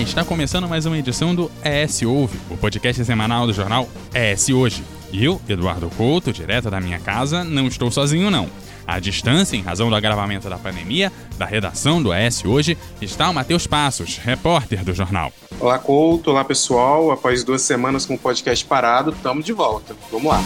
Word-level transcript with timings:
Olá, 0.00 0.08
está 0.08 0.24
começando 0.24 0.66
mais 0.66 0.86
uma 0.86 0.96
edição 0.96 1.34
do 1.34 1.50
ES 1.62 2.00
Ouve, 2.02 2.40
o 2.48 2.56
podcast 2.56 3.04
semanal 3.04 3.46
do 3.46 3.52
jornal 3.52 3.86
ES 4.14 4.48
Hoje. 4.48 4.82
E 5.12 5.22
eu, 5.22 5.38
Eduardo 5.46 5.90
Couto, 5.90 6.32
direto 6.32 6.70
da 6.70 6.80
minha 6.80 6.98
casa, 6.98 7.44
não 7.44 7.66
estou 7.66 7.90
sozinho 7.90 8.30
não. 8.30 8.48
À 8.86 8.98
distância, 8.98 9.56
em 9.56 9.60
razão 9.60 9.90
do 9.90 9.94
agravamento 9.94 10.48
da 10.48 10.56
pandemia, 10.56 11.12
da 11.36 11.44
redação 11.44 12.02
do 12.02 12.14
ES 12.14 12.46
Hoje, 12.46 12.78
está 13.02 13.28
o 13.28 13.34
Matheus 13.34 13.66
Passos, 13.66 14.16
repórter 14.16 14.82
do 14.82 14.94
jornal. 14.94 15.34
Olá, 15.60 15.78
Couto. 15.78 16.30
Olá, 16.30 16.44
pessoal. 16.44 17.10
Após 17.10 17.44
duas 17.44 17.60
semanas 17.60 18.06
com 18.06 18.14
o 18.14 18.18
podcast 18.18 18.64
parado, 18.64 19.10
estamos 19.10 19.44
de 19.44 19.52
volta. 19.52 19.94
Vamos 20.10 20.32
lá. 20.32 20.42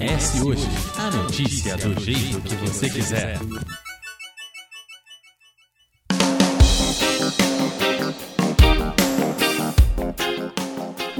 ES 0.00 0.42
Hoje, 0.42 0.66
a 0.96 1.10
notícia 1.10 1.76
do 1.76 2.00
jeito 2.00 2.40
que 2.40 2.54
você 2.56 2.88
quiser. 2.88 3.38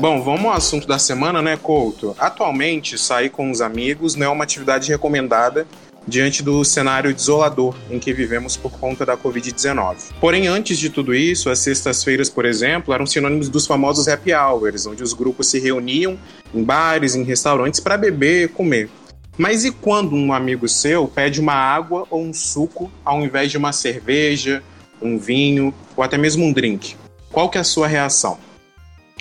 Bom, 0.00 0.22
vamos 0.22 0.46
ao 0.46 0.52
assunto 0.52 0.88
da 0.88 0.98
semana, 0.98 1.42
né, 1.42 1.58
Couto? 1.58 2.16
Atualmente, 2.18 2.96
sair 2.96 3.28
com 3.28 3.50
os 3.50 3.60
amigos 3.60 4.14
não 4.14 4.28
é 4.28 4.30
uma 4.30 4.44
atividade 4.44 4.90
recomendada 4.90 5.66
diante 6.08 6.42
do 6.42 6.64
cenário 6.64 7.12
desolador 7.12 7.76
em 7.90 7.98
que 7.98 8.10
vivemos 8.10 8.56
por 8.56 8.72
conta 8.72 9.04
da 9.04 9.14
Covid-19. 9.14 9.96
Porém, 10.18 10.46
antes 10.48 10.78
de 10.78 10.88
tudo 10.88 11.14
isso, 11.14 11.50
as 11.50 11.58
sextas-feiras, 11.58 12.30
por 12.30 12.46
exemplo, 12.46 12.94
eram 12.94 13.04
sinônimos 13.04 13.50
dos 13.50 13.66
famosos 13.66 14.08
happy 14.08 14.32
hours, 14.32 14.86
onde 14.86 15.02
os 15.02 15.12
grupos 15.12 15.48
se 15.48 15.60
reuniam 15.60 16.18
em 16.54 16.64
bares, 16.64 17.14
em 17.14 17.22
restaurantes 17.22 17.78
para 17.78 17.98
beber 17.98 18.44
e 18.44 18.48
comer. 18.48 18.88
Mas 19.36 19.66
e 19.66 19.70
quando 19.70 20.16
um 20.16 20.32
amigo 20.32 20.66
seu 20.66 21.06
pede 21.08 21.42
uma 21.42 21.52
água 21.52 22.06
ou 22.08 22.22
um 22.22 22.32
suco 22.32 22.90
ao 23.04 23.20
invés 23.20 23.50
de 23.50 23.58
uma 23.58 23.70
cerveja, 23.70 24.62
um 25.02 25.18
vinho 25.18 25.74
ou 25.94 26.02
até 26.02 26.16
mesmo 26.16 26.46
um 26.46 26.54
drink? 26.54 26.96
Qual 27.30 27.50
que 27.50 27.58
é 27.58 27.60
a 27.60 27.64
sua 27.64 27.86
reação? 27.86 28.38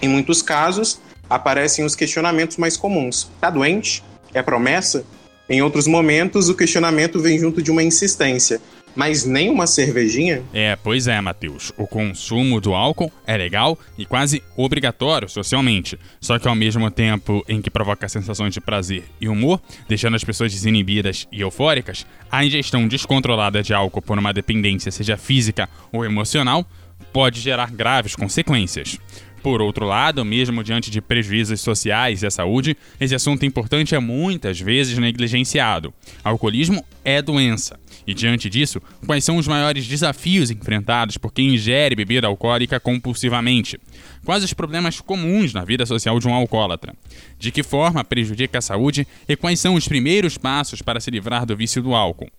Em 0.02 0.08
muitos 0.08 0.42
casos, 0.42 1.00
aparecem 1.30 1.86
os 1.86 1.96
questionamentos 1.96 2.58
mais 2.58 2.76
comuns. 2.76 3.30
Tá 3.40 3.50
doente? 3.50 4.04
É 4.34 4.42
promessa? 4.42 5.06
Em 5.50 5.62
outros 5.62 5.88
momentos, 5.88 6.48
o 6.48 6.56
questionamento 6.56 7.20
vem 7.20 7.40
junto 7.40 7.62
de 7.62 7.72
uma 7.72 7.84
insistência. 7.84 8.62
Mas 8.96 9.24
nem 9.24 9.50
uma 9.50 9.68
cervejinha? 9.68 10.44
É, 10.54 10.76
pois 10.76 11.08
é, 11.08 11.22
Matheus. 11.22 11.72
O 11.78 11.86
consumo 11.86 12.60
do 12.60 12.74
álcool 12.74 13.12
é 13.26 13.38
legal 13.38 13.78
e 13.98 14.06
quase 14.06 14.42
obrigatório 14.58 15.30
socialmente. 15.30 15.98
Só 16.20 16.40
que 16.40 16.48
ao 16.48 16.56
mesmo 16.56 16.90
tempo 16.90 17.44
em 17.48 17.62
que 17.62 17.70
provoca 17.70 18.10
sensações 18.10 18.54
de 18.54 18.60
prazer 18.60 19.04
e 19.22 19.30
humor, 19.30 19.62
deixando 19.88 20.16
as 20.16 20.24
pessoas 20.24 20.52
desinibidas 20.52 21.28
e 21.32 21.42
eufóricas, 21.42 22.06
a 22.32 22.44
ingestão 22.44 22.88
descontrolada 22.88 23.62
de 23.62 23.74
álcool 23.74 24.02
por 24.02 24.18
uma 24.18 24.34
dependência, 24.34 24.92
seja 24.92 25.18
física 25.18 25.70
ou 25.92 26.04
emocional, 26.04 26.66
pode 27.14 27.40
gerar 27.40 27.72
graves 27.72 28.16
consequências. 28.16 28.98
Por 29.42 29.62
outro 29.62 29.86
lado, 29.86 30.26
mesmo 30.26 30.64
diante 30.64 30.92
de 30.92 31.02
prejuízos 31.02 31.62
sociais 31.62 32.22
e 32.22 32.28
à 32.28 32.32
saúde, 32.32 32.76
esse 33.00 33.16
assunto 33.16 33.46
importante 33.46 33.96
é 33.96 34.00
muitas 34.00 34.60
vezes 34.60 34.98
negligenciado. 34.98 35.94
Alcoolismo 36.24 36.84
é 37.06 37.22
doença. 37.22 37.80
E 38.06 38.14
diante 38.14 38.50
disso, 38.50 38.82
quais 39.06 39.24
são 39.24 39.38
os 39.38 39.48
maiores 39.48 39.88
desafios 39.88 40.52
enfrentados 40.52 41.18
por 41.18 41.32
quem 41.32 41.54
ingere 41.54 41.96
bebida 41.96 42.28
alcoólica 42.28 42.80
compulsivamente? 42.80 43.80
Quais 44.26 44.44
os 44.44 44.54
problemas 44.54 45.00
comuns 45.00 45.54
na 45.54 45.64
vida 45.64 45.86
social 45.86 46.20
de 46.20 46.28
um 46.28 46.34
alcoólatra? 46.34 46.94
De 47.38 47.52
que 47.52 47.64
forma 47.64 48.04
prejudica 48.04 48.58
a 48.58 48.62
saúde 48.62 49.08
e 49.28 49.36
quais 49.36 49.60
são 49.60 49.76
os 49.76 49.88
primeiros 49.88 50.38
passos 50.38 50.82
para 50.82 51.00
se 51.00 51.12
livrar 51.12 51.46
do 51.46 51.56
vício 51.56 51.82
do 51.82 51.94
álcool? 51.94 52.30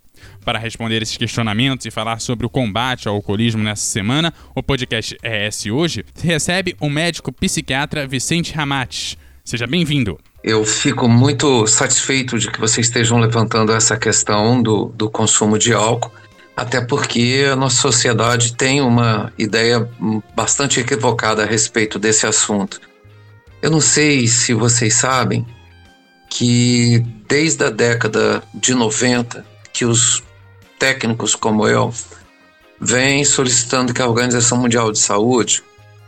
Para 0.44 0.58
responder 0.58 1.02
esses 1.02 1.16
questionamentos 1.16 1.86
e 1.86 1.90
falar 1.90 2.20
sobre 2.20 2.46
o 2.46 2.50
combate 2.50 3.08
ao 3.08 3.14
alcoolismo 3.14 3.62
nessa 3.62 3.84
semana, 3.84 4.32
o 4.54 4.62
podcast 4.62 5.16
ES 5.22 5.66
Hoje 5.66 6.04
recebe 6.22 6.76
o 6.80 6.88
médico 6.88 7.32
psiquiatra 7.32 8.06
Vicente 8.06 8.52
Ramates. 8.52 9.16
Seja 9.44 9.66
bem-vindo. 9.66 10.18
Eu 10.42 10.64
fico 10.64 11.08
muito 11.08 11.66
satisfeito 11.66 12.38
de 12.38 12.50
que 12.50 12.58
vocês 12.58 12.86
estejam 12.86 13.18
levantando 13.18 13.72
essa 13.72 13.96
questão 13.96 14.62
do, 14.62 14.86
do 14.94 15.10
consumo 15.10 15.58
de 15.58 15.72
álcool, 15.72 16.12
até 16.56 16.80
porque 16.80 17.46
a 17.50 17.56
nossa 17.56 17.76
sociedade 17.76 18.54
tem 18.54 18.80
uma 18.80 19.32
ideia 19.38 19.88
bastante 20.34 20.80
equivocada 20.80 21.42
a 21.42 21.46
respeito 21.46 21.98
desse 21.98 22.26
assunto. 22.26 22.80
Eu 23.60 23.70
não 23.70 23.80
sei 23.80 24.26
se 24.26 24.54
vocês 24.54 24.94
sabem 24.94 25.46
que 26.30 27.04
desde 27.28 27.64
a 27.64 27.70
década 27.70 28.42
de 28.54 28.74
90 28.74 29.44
que 29.72 29.84
os 29.84 30.22
técnicos 30.78 31.34
como 31.34 31.66
eu 31.66 31.92
vêm 32.80 33.24
solicitando 33.24 33.92
que 33.92 34.00
a 34.00 34.08
Organização 34.08 34.58
Mundial 34.58 34.90
de 34.90 34.98
Saúde 34.98 35.62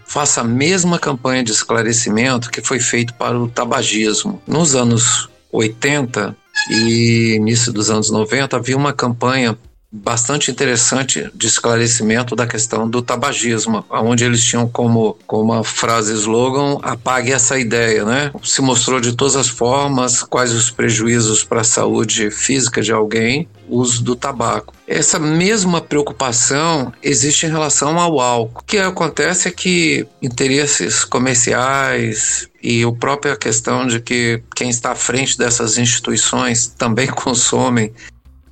faça 0.07 0.41
a 0.41 0.45
mesma 0.45 0.99
campanha 0.99 1.43
de 1.43 1.53
esclarecimento 1.53 2.51
que 2.51 2.61
foi 2.61 2.81
feito 2.81 3.15
para 3.15 3.39
o 3.39 3.49
tabagismo. 3.49 4.43
Nos 4.47 4.75
anos 4.75 5.29
80 5.51 6.37
e 6.71 7.35
início 7.37 7.73
dos 7.73 7.91
anos 7.91 8.11
90 8.11 8.57
havia 8.57 8.77
uma 8.77 8.93
campanha 8.93 9.59
bastante 9.93 10.51
interessante 10.51 11.31
de 11.35 11.47
esclarecimento 11.47 12.35
da 12.35 12.47
questão 12.47 12.89
do 12.89 13.03
tabagismo, 13.03 13.85
onde 13.91 14.25
eles 14.25 14.43
tinham 14.43 14.67
como, 14.67 15.19
como 15.27 15.53
a 15.53 15.63
frase 15.63 16.15
slogan 16.15 16.79
apague 16.83 17.31
essa 17.31 17.59
ideia, 17.59 18.05
né? 18.05 18.33
Se 18.43 18.63
mostrou 18.63 19.01
de 19.01 19.15
todas 19.15 19.37
as 19.37 19.49
formas 19.49 20.23
quais 20.23 20.53
os 20.53 20.71
prejuízos 20.71 21.45
para 21.45 21.61
a 21.61 21.65
saúde 21.65 22.31
física 22.31 22.81
de 22.81 22.91
alguém, 22.91 23.47
uso 23.69 24.03
do 24.03 24.17
tabaco. 24.17 24.75
Essa 24.87 25.19
mesma 25.19 25.81
preocupação 25.81 26.93
existe 27.03 27.47
em 27.47 27.51
relação 27.51 27.99
ao 27.99 28.21
álcool. 28.21 28.61
O 28.61 28.65
que 28.65 28.79
acontece 28.79 29.49
é 29.49 29.51
que 29.51 30.07
interesses 30.21 31.05
comerciais 31.05 32.49
e 32.63 32.83
a 32.83 32.93
própria 32.93 33.37
questão 33.37 33.87
de 33.87 34.01
que 34.01 34.43
quem 34.55 34.71
está 34.71 34.93
à 34.93 34.95
frente 34.95 35.37
dessas 35.37 35.79
instituições 35.79 36.69
também 36.69 37.09
consomem 37.11 37.93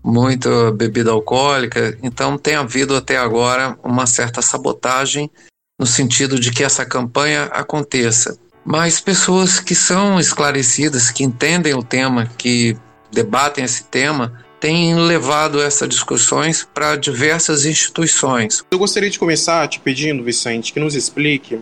muita 0.03 0.73
bebida 0.73 1.11
alcoólica, 1.11 1.97
então 2.03 2.39
tem 2.39 2.55
havido 2.55 2.97
até 2.97 3.17
agora 3.17 3.79
uma 3.83 4.07
certa 4.07 4.41
sabotagem 4.41 5.31
no 5.79 5.87
sentido 5.87 6.39
de 6.39 6.51
que 6.51 6.65
essa 6.65 6.85
campanha 6.85 7.45
aconteça. 7.45 8.39
Mas 8.65 9.01
pessoas 9.01 9.59
que 9.59 9.75
são 9.75 10.21
esclarecidas, 10.21 11.11
que 11.11 11.25
entendem 11.25 11.75
o 11.75 11.83
tema, 11.83 12.27
que 12.37 12.77
debatem 13.11 13.65
esse 13.65 13.85
tema, 13.85 14.45
têm 14.61 14.95
levado 14.95 15.61
essas 15.61 15.89
discussões 15.89 16.69
para 16.75 16.97
diversas 16.97 17.65
instituições. 17.65 18.63
Eu 18.71 18.79
gostaria 18.79 19.09
de 19.09 19.19
começar 19.19 19.67
te 19.69 19.81
pedindo, 19.81 20.23
Vicente, 20.23 20.73
que 20.73 20.79
nos 20.79 20.95
explique 20.95 21.61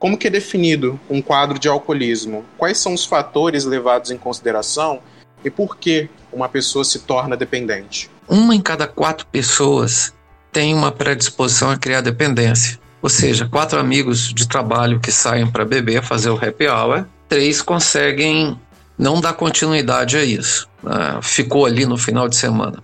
como 0.00 0.18
que 0.18 0.26
é 0.26 0.30
definido 0.30 0.98
um 1.08 1.22
quadro 1.22 1.58
de 1.58 1.68
alcoolismo, 1.68 2.44
quais 2.58 2.78
são 2.78 2.94
os 2.94 3.04
fatores 3.04 3.64
levados 3.64 4.10
em 4.10 4.16
consideração 4.16 5.00
e 5.44 5.50
por 5.50 5.76
que 5.76 6.08
uma 6.32 6.48
pessoa 6.48 6.84
se 6.84 7.00
torna 7.00 7.36
dependente? 7.36 8.10
Uma 8.28 8.54
em 8.54 8.60
cada 8.60 8.86
quatro 8.86 9.26
pessoas 9.26 10.12
tem 10.52 10.74
uma 10.74 10.92
predisposição 10.92 11.70
a 11.70 11.76
criar 11.76 12.00
dependência. 12.00 12.78
Ou 13.02 13.08
seja, 13.08 13.48
quatro 13.48 13.78
amigos 13.78 14.32
de 14.32 14.46
trabalho 14.46 15.00
que 15.00 15.10
saem 15.10 15.46
para 15.46 15.64
beber, 15.64 16.02
fazer 16.02 16.30
o 16.30 16.36
happy 16.36 16.68
hour, 16.68 17.06
três 17.28 17.62
conseguem 17.62 18.58
não 18.98 19.20
dar 19.20 19.32
continuidade 19.32 20.16
a 20.16 20.24
isso. 20.24 20.68
Né? 20.82 21.18
Ficou 21.22 21.64
ali 21.64 21.86
no 21.86 21.96
final 21.96 22.28
de 22.28 22.36
semana. 22.36 22.82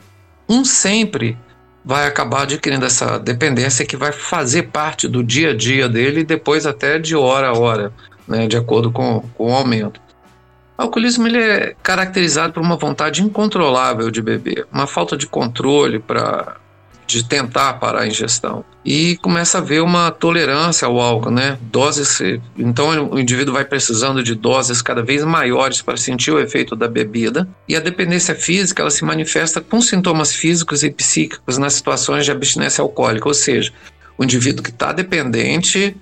Um 0.49 0.65
sempre 0.65 1.37
vai 1.85 2.07
acabar 2.07 2.43
adquirindo 2.43 2.87
essa 2.87 3.19
dependência 3.19 3.85
que 3.85 3.97
vai 3.97 4.11
fazer 4.11 4.65
parte 4.65 5.07
do 5.07 5.23
dia 5.23 5.51
a 5.51 5.57
dia 5.57 5.89
dele 5.89 6.21
e 6.21 6.25
depois 6.25 6.67
até 6.67 6.99
de 6.99 7.15
hora 7.15 7.49
a 7.49 7.53
hora, 7.53 7.93
né? 8.27 8.47
de 8.47 8.57
acordo 8.57 8.91
com, 8.91 9.21
com 9.35 9.53
o 9.53 9.55
aumento. 9.55 10.01
O 10.79 10.83
alcoolismo 10.83 11.27
ele 11.27 11.39
é 11.39 11.75
caracterizado 11.83 12.53
por 12.53 12.63
uma 12.63 12.77
vontade 12.77 13.23
incontrolável 13.23 14.11
de 14.11 14.21
beber, 14.21 14.67
uma 14.73 14.87
falta 14.87 15.17
de 15.17 15.27
controle 15.27 15.99
para 15.99 16.57
de 17.07 17.23
tentar 17.23 17.75
parar 17.75 18.01
a 18.01 18.07
ingestão. 18.07 18.65
E 18.85 19.17
começa 19.19 19.59
a 19.59 19.61
haver 19.61 19.81
uma 19.81 20.11
tolerância 20.11 20.87
ao 20.87 21.01
álcool, 21.01 21.31
né? 21.31 21.59
Doses, 21.63 22.21
então 22.59 23.11
o 23.11 23.19
indivíduo 23.19 23.55
vai 23.55 23.65
precisando 23.65 24.23
de 24.23 24.35
doses 24.35 24.83
cada 24.83 25.03
vez 25.03 25.25
maiores 25.25 25.81
para 25.81 25.97
sentir 25.97 26.33
o 26.33 26.41
efeito 26.41 26.75
da 26.75 26.89
bebida. 26.89 27.49
E 27.69 27.77
a 27.77 27.81
dependência 27.81 28.35
física, 28.35 28.83
ela 28.83 28.91
se 28.91 29.05
manifesta 29.05 29.61
com 29.61 29.81
sintomas 29.81 30.35
físicos 30.35 30.83
e 30.83 30.91
psíquicos 30.91 31.59
nas 31.59 31.75
situações 31.75 32.25
de 32.25 32.33
abstinência 32.33 32.83
alcoólica, 32.83 33.29
ou 33.29 33.35
seja, 33.35 33.73
o 34.19 34.25
indivíduo 34.25 34.63
que 34.63 34.71
está 34.71 34.93
dependente, 34.93 35.97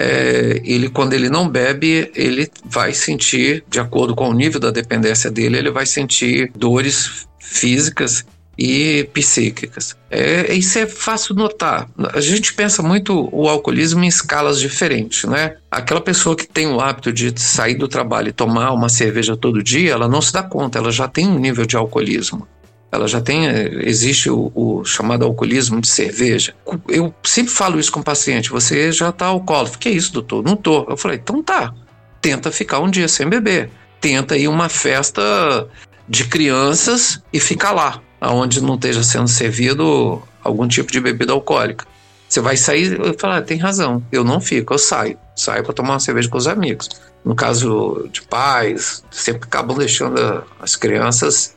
é, 0.00 0.62
ele 0.64 0.88
quando 0.88 1.12
ele 1.12 1.28
não 1.28 1.46
bebe, 1.46 2.10
ele 2.14 2.50
vai 2.64 2.94
sentir, 2.94 3.62
de 3.68 3.78
acordo 3.78 4.14
com 4.14 4.30
o 4.30 4.32
nível 4.32 4.58
da 4.58 4.70
dependência 4.70 5.30
dele, 5.30 5.58
ele 5.58 5.70
vai 5.70 5.84
sentir 5.84 6.50
dores 6.56 7.26
físicas 7.38 8.24
e 8.56 9.04
psíquicas. 9.12 9.94
É, 10.10 10.52
isso 10.54 10.78
é 10.78 10.86
fácil 10.86 11.34
notar. 11.34 11.86
A 12.14 12.20
gente 12.20 12.54
pensa 12.54 12.82
muito 12.82 13.28
o 13.30 13.46
alcoolismo 13.46 14.02
em 14.02 14.08
escalas 14.08 14.58
diferentes, 14.58 15.24
né? 15.24 15.56
Aquela 15.70 16.00
pessoa 16.00 16.34
que 16.34 16.46
tem 16.46 16.66
o 16.66 16.80
hábito 16.80 17.12
de 17.12 17.38
sair 17.38 17.74
do 17.74 17.86
trabalho 17.86 18.28
e 18.28 18.32
tomar 18.32 18.72
uma 18.72 18.88
cerveja 18.88 19.36
todo 19.36 19.62
dia, 19.62 19.92
ela 19.92 20.08
não 20.08 20.22
se 20.22 20.32
dá 20.32 20.42
conta, 20.42 20.78
ela 20.78 20.90
já 20.90 21.08
tem 21.08 21.26
um 21.26 21.38
nível 21.38 21.66
de 21.66 21.76
alcoolismo. 21.76 22.48
Ela 22.92 23.06
já 23.06 23.20
tem, 23.20 23.46
existe 23.84 24.28
o, 24.28 24.50
o, 24.54 24.84
chamado 24.84 25.24
alcoolismo 25.24 25.80
de 25.80 25.88
cerveja. 25.88 26.54
Eu 26.88 27.14
sempre 27.22 27.52
falo 27.52 27.78
isso 27.78 27.92
com 27.92 28.00
o 28.00 28.04
paciente, 28.04 28.50
você 28.50 28.90
já 28.90 29.10
está 29.10 29.26
alcoólatra. 29.26 29.78
Que 29.78 29.88
é 29.88 29.92
isso, 29.92 30.12
doutor? 30.12 30.42
Não 30.42 30.56
tô. 30.56 30.84
Eu 30.88 30.96
falei, 30.96 31.18
então 31.18 31.42
tá, 31.42 31.72
tenta 32.20 32.50
ficar 32.50 32.80
um 32.80 32.90
dia 32.90 33.06
sem 33.06 33.28
beber. 33.28 33.70
Tenta 34.00 34.36
ir 34.36 34.48
uma 34.48 34.68
festa 34.68 35.68
de 36.08 36.24
crianças 36.24 37.22
e 37.32 37.38
fica 37.38 37.70
lá, 37.70 38.02
aonde 38.20 38.60
não 38.60 38.74
esteja 38.74 39.04
sendo 39.04 39.28
servido 39.28 40.20
algum 40.42 40.66
tipo 40.66 40.90
de 40.90 41.00
bebida 41.00 41.32
alcoólica. 41.32 41.86
Você 42.28 42.40
vai 42.40 42.56
sair 42.56 42.98
e 43.00 43.18
falar, 43.18 43.38
ah, 43.38 43.42
tem 43.42 43.58
razão, 43.58 44.02
eu 44.10 44.24
não 44.24 44.40
fico, 44.40 44.74
eu 44.74 44.78
saio. 44.78 45.18
Saio 45.36 45.62
para 45.62 45.72
tomar 45.72 45.90
uma 45.94 46.00
cerveja 46.00 46.28
com 46.28 46.38
os 46.38 46.46
amigos. 46.46 46.88
No 47.24 47.34
caso 47.34 48.08
de 48.12 48.22
pais, 48.22 49.04
sempre 49.10 49.44
acabam 49.44 49.76
deixando 49.76 50.44
as 50.60 50.74
crianças 50.76 51.56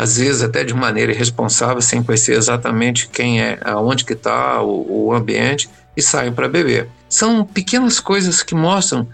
às 0.00 0.16
vezes 0.16 0.40
até 0.40 0.64
de 0.64 0.72
maneira 0.72 1.12
irresponsável, 1.12 1.82
sem 1.82 2.02
conhecer 2.02 2.32
exatamente 2.32 3.06
quem 3.06 3.42
é, 3.42 3.58
aonde 3.62 4.02
que 4.02 4.14
está 4.14 4.62
o, 4.62 5.08
o 5.08 5.12
ambiente 5.12 5.68
e 5.94 6.00
saem 6.00 6.32
para 6.32 6.48
beber. 6.48 6.88
São 7.06 7.44
pequenas 7.44 8.00
coisas 8.00 8.42
que 8.42 8.54
mostram 8.54 9.06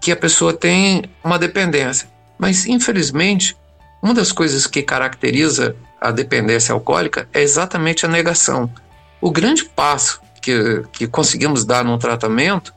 que 0.00 0.10
a 0.10 0.16
pessoa 0.16 0.52
tem 0.52 1.04
uma 1.22 1.38
dependência. 1.38 2.08
Mas 2.36 2.66
infelizmente, 2.66 3.56
uma 4.02 4.12
das 4.12 4.32
coisas 4.32 4.66
que 4.66 4.82
caracteriza 4.82 5.76
a 6.00 6.10
dependência 6.10 6.72
alcoólica 6.72 7.28
é 7.32 7.40
exatamente 7.40 8.04
a 8.04 8.08
negação. 8.08 8.68
O 9.20 9.30
grande 9.30 9.64
passo 9.64 10.20
que, 10.40 10.82
que 10.90 11.06
conseguimos 11.06 11.64
dar 11.64 11.84
no 11.84 11.96
tratamento 11.98 12.74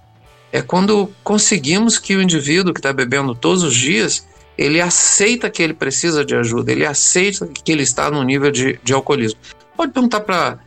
é 0.52 0.62
quando 0.62 1.12
conseguimos 1.24 1.98
que 1.98 2.16
o 2.16 2.22
indivíduo 2.22 2.76
que 2.76 2.80
está 2.80 2.94
bebendo 2.94 3.34
todos 3.34 3.64
os 3.64 3.76
dias 3.76 4.28
ele 4.58 4.80
aceita 4.80 5.50
que 5.50 5.62
ele 5.62 5.74
precisa 5.74 6.24
de 6.24 6.36
ajuda, 6.36 6.72
ele 6.72 6.86
aceita 6.86 7.48
que 7.48 7.72
ele 7.72 7.84
está 7.84 8.10
no 8.10 8.24
nível 8.24 8.52
de, 8.52 8.80
de 8.84 8.94
alcoolismo. 8.94 9.40
Pode 9.76 9.92
perguntar 9.92 10.22
para. 10.22 10.60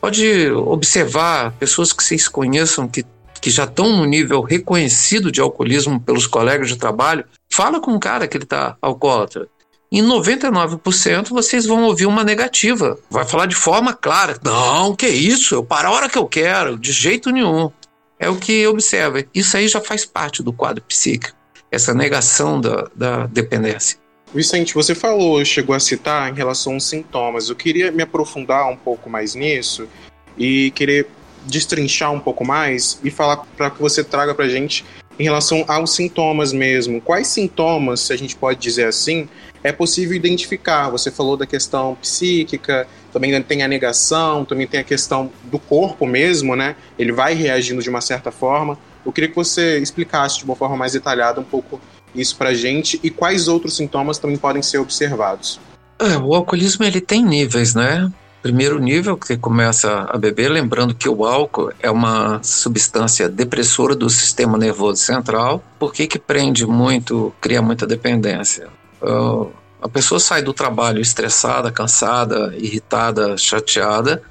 Pode 0.00 0.50
observar 0.50 1.52
pessoas 1.52 1.92
que 1.92 2.02
vocês 2.02 2.28
conheçam 2.28 2.86
que, 2.86 3.04
que 3.40 3.50
já 3.50 3.64
estão 3.64 3.96
no 3.96 4.04
nível 4.04 4.40
reconhecido 4.40 5.32
de 5.32 5.40
alcoolismo 5.40 6.00
pelos 6.00 6.26
colegas 6.26 6.68
de 6.68 6.76
trabalho. 6.76 7.24
Fala 7.50 7.80
com 7.80 7.92
um 7.92 7.98
cara 7.98 8.28
que 8.28 8.36
ele 8.36 8.44
está 8.44 8.76
alcoólatra. 8.80 9.48
Em 9.90 10.02
99% 10.02 11.28
vocês 11.30 11.64
vão 11.64 11.84
ouvir 11.84 12.06
uma 12.06 12.24
negativa. 12.24 12.98
Vai 13.08 13.24
falar 13.24 13.46
de 13.46 13.54
forma 13.54 13.94
clara. 13.94 14.38
Não, 14.44 14.94
que 14.94 15.06
isso, 15.08 15.54
eu 15.54 15.64
paro 15.64 15.88
a 15.88 15.92
hora 15.92 16.08
que 16.08 16.18
eu 16.18 16.26
quero, 16.26 16.78
de 16.78 16.92
jeito 16.92 17.30
nenhum. 17.30 17.70
É 18.18 18.28
o 18.28 18.36
que 18.36 18.66
observa. 18.66 19.24
Isso 19.34 19.56
aí 19.56 19.68
já 19.68 19.80
faz 19.80 20.04
parte 20.04 20.42
do 20.42 20.52
quadro 20.52 20.82
psíquico 20.82 21.36
essa 21.76 21.94
negação 21.94 22.60
da, 22.60 22.88
da 22.94 23.26
dependência. 23.26 23.98
Vicente, 24.34 24.74
você 24.74 24.94
falou, 24.94 25.44
chegou 25.44 25.74
a 25.74 25.80
citar 25.80 26.30
em 26.30 26.34
relação 26.34 26.74
aos 26.74 26.84
sintomas. 26.84 27.48
Eu 27.48 27.56
queria 27.56 27.90
me 27.92 28.02
aprofundar 28.02 28.68
um 28.68 28.76
pouco 28.76 29.08
mais 29.08 29.34
nisso 29.34 29.88
e 30.36 30.70
querer 30.72 31.06
destrinchar 31.46 32.12
um 32.12 32.18
pouco 32.20 32.44
mais 32.44 32.98
e 33.04 33.10
falar 33.10 33.36
para 33.56 33.70
que 33.70 33.80
você 33.80 34.02
traga 34.02 34.34
para 34.34 34.48
gente 34.48 34.84
em 35.18 35.24
relação 35.24 35.64
aos 35.68 35.94
sintomas 35.94 36.52
mesmo. 36.52 37.00
Quais 37.00 37.28
sintomas, 37.28 38.00
se 38.00 38.12
a 38.12 38.16
gente 38.16 38.36
pode 38.36 38.60
dizer 38.60 38.86
assim, 38.86 39.28
é 39.62 39.72
possível 39.72 40.14
identificar? 40.14 40.90
Você 40.90 41.10
falou 41.10 41.36
da 41.36 41.46
questão 41.46 41.94
psíquica, 41.94 42.86
também 43.12 43.40
tem 43.42 43.62
a 43.62 43.68
negação, 43.68 44.44
também 44.44 44.66
tem 44.66 44.80
a 44.80 44.84
questão 44.84 45.30
do 45.44 45.58
corpo 45.58 46.06
mesmo, 46.06 46.54
né? 46.54 46.76
Ele 46.98 47.12
vai 47.12 47.32
reagindo 47.34 47.82
de 47.82 47.88
uma 47.88 48.00
certa 48.00 48.30
forma. 48.30 48.78
Eu 49.06 49.12
queria 49.12 49.30
que 49.30 49.36
você 49.36 49.78
explicasse 49.78 50.38
de 50.38 50.44
uma 50.44 50.56
forma 50.56 50.76
mais 50.76 50.92
detalhada 50.92 51.40
um 51.40 51.44
pouco 51.44 51.80
isso 52.12 52.36
para 52.36 52.52
gente 52.52 52.98
e 53.02 53.10
quais 53.10 53.46
outros 53.46 53.76
sintomas 53.76 54.18
também 54.18 54.36
podem 54.36 54.62
ser 54.62 54.78
observados. 54.78 55.60
É, 55.98 56.18
o 56.18 56.34
alcoolismo 56.34 56.84
ele 56.84 57.00
tem 57.00 57.24
níveis, 57.24 57.74
né? 57.74 58.10
Primeiro 58.42 58.78
nível 58.78 59.16
que 59.16 59.36
começa 59.36 60.06
a 60.08 60.18
beber, 60.18 60.48
lembrando 60.50 60.94
que 60.94 61.08
o 61.08 61.24
álcool 61.24 61.72
é 61.80 61.90
uma 61.90 62.40
substância 62.42 63.28
depressora 63.28 63.94
do 63.94 64.10
sistema 64.10 64.58
nervoso 64.58 65.00
central. 65.00 65.62
Por 65.78 65.92
que 65.92 66.06
que 66.06 66.18
prende 66.18 66.66
muito, 66.66 67.32
cria 67.40 67.62
muita 67.62 67.86
dependência? 67.86 68.68
Uh, 69.00 69.50
a 69.80 69.88
pessoa 69.88 70.20
sai 70.20 70.42
do 70.42 70.52
trabalho 70.52 71.00
estressada, 71.00 71.70
cansada, 71.72 72.54
irritada, 72.56 73.36
chateada, 73.36 74.22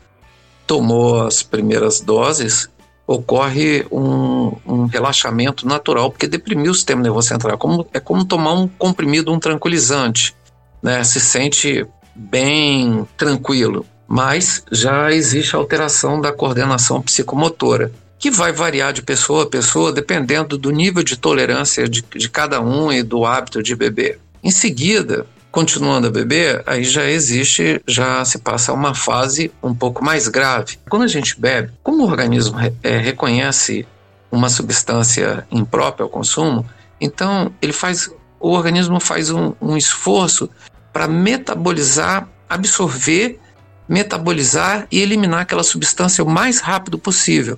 tomou 0.65 1.23
as 1.23 1.43
primeiras 1.43 1.99
doses, 1.99 2.69
ocorre 3.07 3.85
um, 3.91 4.55
um, 4.65 4.85
relaxamento 4.85 5.67
natural, 5.67 6.09
porque 6.09 6.27
deprimiu 6.27 6.71
o 6.71 6.75
sistema 6.75 7.01
nervoso 7.01 7.27
central. 7.27 7.53
É 7.53 7.57
como, 7.57 7.87
é 7.93 7.99
como 7.99 8.25
tomar 8.25 8.53
um 8.53 8.67
comprimido, 8.67 9.31
um 9.31 9.39
tranquilizante. 9.39 10.35
Né? 10.81 11.03
Se 11.03 11.19
sente 11.19 11.85
bem 12.15 13.07
tranquilo. 13.17 13.85
Mas 14.07 14.63
já 14.71 15.11
existe 15.11 15.55
alteração 15.55 16.21
da 16.21 16.31
coordenação 16.31 17.01
psicomotora, 17.01 17.91
que 18.19 18.29
vai 18.29 18.51
variar 18.51 18.93
de 18.93 19.01
pessoa 19.01 19.43
a 19.43 19.47
pessoa, 19.47 19.91
dependendo 19.91 20.57
do 20.57 20.71
nível 20.71 21.03
de 21.03 21.17
tolerância 21.17 21.87
de, 21.87 22.03
de 22.15 22.29
cada 22.29 22.61
um 22.61 22.91
e 22.91 23.03
do 23.03 23.25
hábito 23.25 23.61
de 23.61 23.75
beber. 23.75 24.19
Em 24.43 24.51
seguida, 24.51 25.25
continuando 25.55 26.07
a 26.07 26.11
beber, 26.11 26.61
aí 26.65 26.83
já 26.83 27.05
existe, 27.05 27.81
já 27.87 28.25
se 28.25 28.39
passa 28.39 28.73
uma 28.73 28.93
fase 28.93 29.49
um 29.63 29.73
pouco 29.73 30.03
mais 30.03 30.27
grave. 30.27 30.77
Quando 30.89 31.03
a 31.03 31.07
gente 31.07 31.39
bebe, 31.39 31.71
como 31.81 32.03
o 32.03 32.09
organismo 32.09 32.57
é, 32.83 32.97
reconhece 32.97 33.87
uma 34.29 34.49
substância 34.49 35.47
imprópria 35.49 36.03
ao 36.03 36.09
consumo, 36.09 36.65
então 36.99 37.53
ele 37.61 37.71
faz, 37.71 38.11
o 38.37 38.49
organismo 38.49 38.99
faz 38.99 39.31
um, 39.31 39.53
um 39.61 39.77
esforço 39.77 40.49
para 40.91 41.07
metabolizar, 41.07 42.27
absorver, 42.49 43.39
metabolizar 43.87 44.85
e 44.91 44.99
eliminar 44.99 45.39
aquela 45.39 45.63
substância 45.63 46.21
o 46.21 46.29
mais 46.29 46.59
rápido 46.59 46.99
possível. 46.99 47.57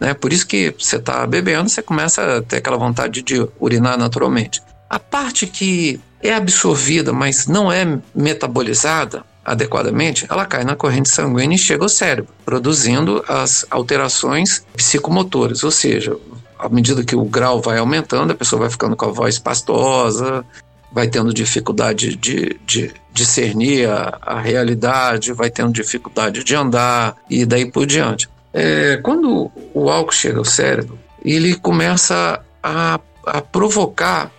Né? 0.00 0.14
Por 0.14 0.32
isso 0.32 0.46
que 0.46 0.74
você 0.78 0.96
está 0.96 1.26
bebendo, 1.26 1.68
você 1.68 1.82
começa 1.82 2.38
a 2.38 2.42
ter 2.42 2.56
aquela 2.56 2.78
vontade 2.78 3.20
de 3.20 3.46
urinar 3.60 3.98
naturalmente. 3.98 4.62
A 4.88 4.98
parte 4.98 5.46
que 5.46 6.00
é 6.28 6.34
absorvida, 6.34 7.12
mas 7.12 7.46
não 7.46 7.70
é 7.70 7.98
metabolizada 8.14 9.24
adequadamente, 9.44 10.26
ela 10.30 10.46
cai 10.46 10.64
na 10.64 10.74
corrente 10.74 11.10
sanguínea 11.10 11.54
e 11.54 11.58
chega 11.58 11.82
ao 11.82 11.88
cérebro, 11.88 12.32
produzindo 12.46 13.22
as 13.28 13.66
alterações 13.70 14.64
psicomotoras, 14.74 15.62
ou 15.62 15.70
seja, 15.70 16.16
à 16.58 16.68
medida 16.68 17.04
que 17.04 17.14
o 17.14 17.24
grau 17.24 17.60
vai 17.60 17.76
aumentando, 17.76 18.32
a 18.32 18.34
pessoa 18.34 18.60
vai 18.60 18.70
ficando 18.70 18.96
com 18.96 19.04
a 19.04 19.12
voz 19.12 19.38
pastosa, 19.38 20.42
vai 20.90 21.08
tendo 21.08 21.34
dificuldade 21.34 22.16
de, 22.16 22.58
de 22.64 22.90
discernir 23.12 23.86
a, 23.90 24.18
a, 24.22 24.40
realidade, 24.40 25.32
vai 25.32 25.50
tendo 25.50 25.72
dificuldade 25.72 26.42
de 26.42 26.54
andar 26.54 27.16
e 27.28 27.44
daí 27.44 27.70
por 27.70 27.84
diante. 27.84 28.30
É, 28.52 28.98
quando 29.02 29.50
o 29.74 29.90
álcool 29.90 30.12
chega 30.12 30.38
ao 30.38 30.44
cérebro, 30.44 30.98
ele 31.22 31.54
começa 31.56 32.40
a, 32.62 32.98
a 33.26 33.40
provocar 33.42 34.30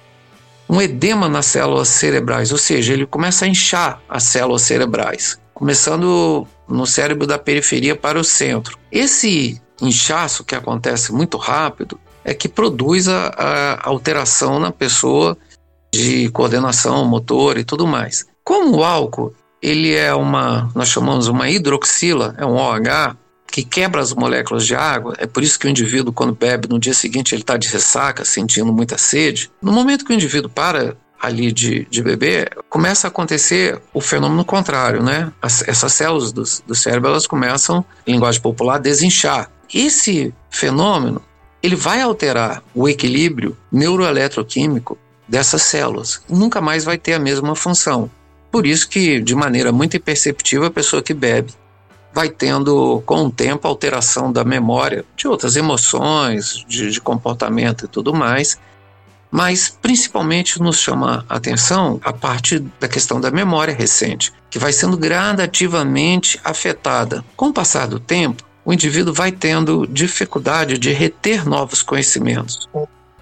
um 0.68 0.82
edema 0.82 1.30
nas 1.30 1.46
células 1.46 1.90
cerebrais, 1.90 2.52
ou 2.52 2.58
seja, 2.58 2.94
ele 2.94 3.06
começa 3.06 3.46
a 3.46 3.48
inchar 3.48 4.02
as 4.10 4.24
células 4.24 4.64
cerebrais, 4.64 5.40
começando 5.54 6.48
no 6.68 6.86
cérebro 6.86 7.28
da 7.28 7.38
periferia 7.38 7.96
para 7.96 8.20
o 8.20 8.24
centro. 8.24 8.78
Esse 8.92 9.62
inchaço 9.82 10.44
que 10.44 10.56
acontece 10.56 11.12
muito 11.12 11.38
rápido 11.38 12.00
é 12.24 12.34
que 12.34 12.50
produz 12.50 13.08
a, 13.08 13.28
a 13.28 13.88
alteração 13.90 14.60
na 14.60 14.72
pessoa 14.72 15.38
de 15.94 16.30
coordenação 16.30 17.06
motor 17.06 17.58
e 17.58 17.64
tudo 17.64 17.86
mais. 17.86 18.26
Como 18.44 18.78
o 18.78 18.84
álcool 18.84 19.34
ele 19.62 19.96
é 19.96 20.14
uma, 20.14 20.70
nós 20.76 20.90
chamamos 20.90 21.28
uma 21.28 21.50
hidroxila, 21.50 22.36
é 22.38 22.46
um 22.46 22.56
OH, 22.56 23.18
que 23.48 23.64
quebra 23.64 24.02
as 24.02 24.14
moléculas 24.14 24.66
de 24.66 24.76
água. 24.76 25.14
É 25.18 25.26
por 25.26 25.44
isso 25.44 25.58
que 25.58 25.68
o 25.68 25.70
indivíduo, 25.70 26.14
quando 26.14 26.36
bebe, 26.36 26.68
no 26.68 26.80
dia 26.80 26.94
seguinte 26.94 27.34
ele 27.34 27.42
está 27.42 27.58
de 27.58 27.68
ressaca, 27.68 28.26
sentindo 28.26 28.72
muita 28.74 28.98
sede. 28.98 29.50
No 29.62 29.72
momento 29.72 30.04
que 30.04 30.12
o 30.12 30.16
indivíduo 30.16 30.50
para 30.50 30.98
ali 31.22 31.52
de, 31.52 31.88
de 31.90 32.04
beber, 32.04 32.56
começa 32.70 33.08
a 33.08 33.10
acontecer 33.10 33.82
o 33.94 34.02
fenômeno 34.02 34.46
contrário, 34.46 35.02
né? 35.02 35.32
As, 35.42 35.68
essas 35.68 35.94
células 35.94 36.32
do, 36.32 36.44
do 36.68 36.76
cérebro 36.76 37.10
elas 37.10 37.26
começam, 37.26 37.84
em 38.06 38.14
linguagem 38.14 38.42
popular, 38.42 38.76
a 38.76 38.80
desinchar. 38.80 39.50
Esse 39.74 40.34
fenômeno 40.50 41.22
ele 41.64 41.76
vai 41.76 42.00
alterar 42.00 42.62
o 42.76 42.88
equilíbrio 42.88 43.58
neuroeletroquímico 43.72 44.98
dessas 45.28 45.64
células. 45.64 46.22
Nunca 46.30 46.62
mais 46.62 46.84
vai 46.84 46.98
ter 46.98 47.14
a 47.14 47.20
mesma 47.20 47.56
função. 47.56 48.10
Por 48.52 48.68
isso 48.68 48.88
que, 48.88 49.20
de 49.20 49.34
maneira 49.34 49.72
muito 49.72 49.98
imperceptível, 49.98 50.68
a 50.68 50.72
pessoa 50.72 51.02
que 51.02 51.14
bebe 51.14 51.52
vai 52.16 52.30
tendo, 52.30 53.04
com 53.06 53.26
o 53.26 53.30
tempo, 53.30 53.68
alteração 53.68 54.32
da 54.32 54.46
memória, 54.46 55.04
de 55.18 55.28
outras 55.28 55.58
emoções, 55.58 56.64
de, 56.66 56.90
de 56.90 57.02
comportamento 57.02 57.84
e 57.84 57.88
tudo 57.90 58.14
mais. 58.14 58.58
Mas 59.30 59.68
principalmente 59.68 60.62
nos 60.62 60.80
chama 60.80 61.26
a 61.28 61.36
atenção 61.36 62.00
a 62.02 62.14
parte 62.14 62.60
da 62.80 62.88
questão 62.88 63.20
da 63.20 63.30
memória 63.30 63.76
recente, 63.76 64.32
que 64.50 64.58
vai 64.58 64.72
sendo 64.72 64.96
gradativamente 64.96 66.40
afetada. 66.42 67.22
Com 67.36 67.48
o 67.48 67.54
passar 67.54 67.86
do 67.86 68.00
tempo, 68.00 68.46
o 68.64 68.72
indivíduo 68.72 69.14
vai 69.14 69.34
tendo 69.34 69.86
dificuldade 69.86 70.78
de 70.78 70.94
reter 70.94 71.46
novos 71.46 71.84
conhecimentos. 71.84 72.70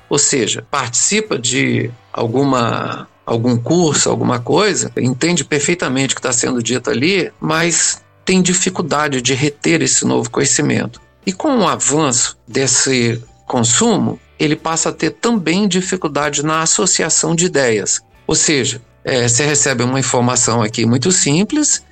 Ou 0.08 0.20
seja, 0.20 0.64
participa 0.70 1.40
de 1.40 1.90
alguma 2.14 3.08
algum 3.26 3.58
curso, 3.58 4.10
alguma 4.10 4.38
coisa, 4.38 4.92
entende 4.98 5.46
perfeitamente 5.46 6.14
o 6.14 6.16
que 6.16 6.20
está 6.20 6.34
sendo 6.34 6.62
dito 6.62 6.90
ali, 6.90 7.32
mas 7.40 8.03
tem 8.26 8.42
dificuldade 8.42 9.22
de 9.22 9.34
reter 9.34 9.82
esse 9.82 10.06
novo 10.06 10.30
conhecimento. 10.30 11.02
E 11.26 11.32
com 11.32 11.60
o 11.60 11.68
avanço 11.68 12.38
desse 12.48 13.22
consumo, 13.48 14.20
ele 14.40 14.56
passa 14.56 14.90
a 14.90 14.94
ter 14.94 15.12
também 15.12 15.68
dificuldade 15.68 16.44
na 16.44 16.62
associação 16.62 17.36
de 17.36 17.46
ideias. 17.46 18.02
Ou 18.28 18.36
seja, 18.36 18.82
é, 19.04 19.28
você 19.28 19.46
recebe 19.46 19.84
uma 19.84 20.00
informação 20.00 20.62
aqui 20.62 20.86
muito 20.86 21.12
simples, 21.12 21.84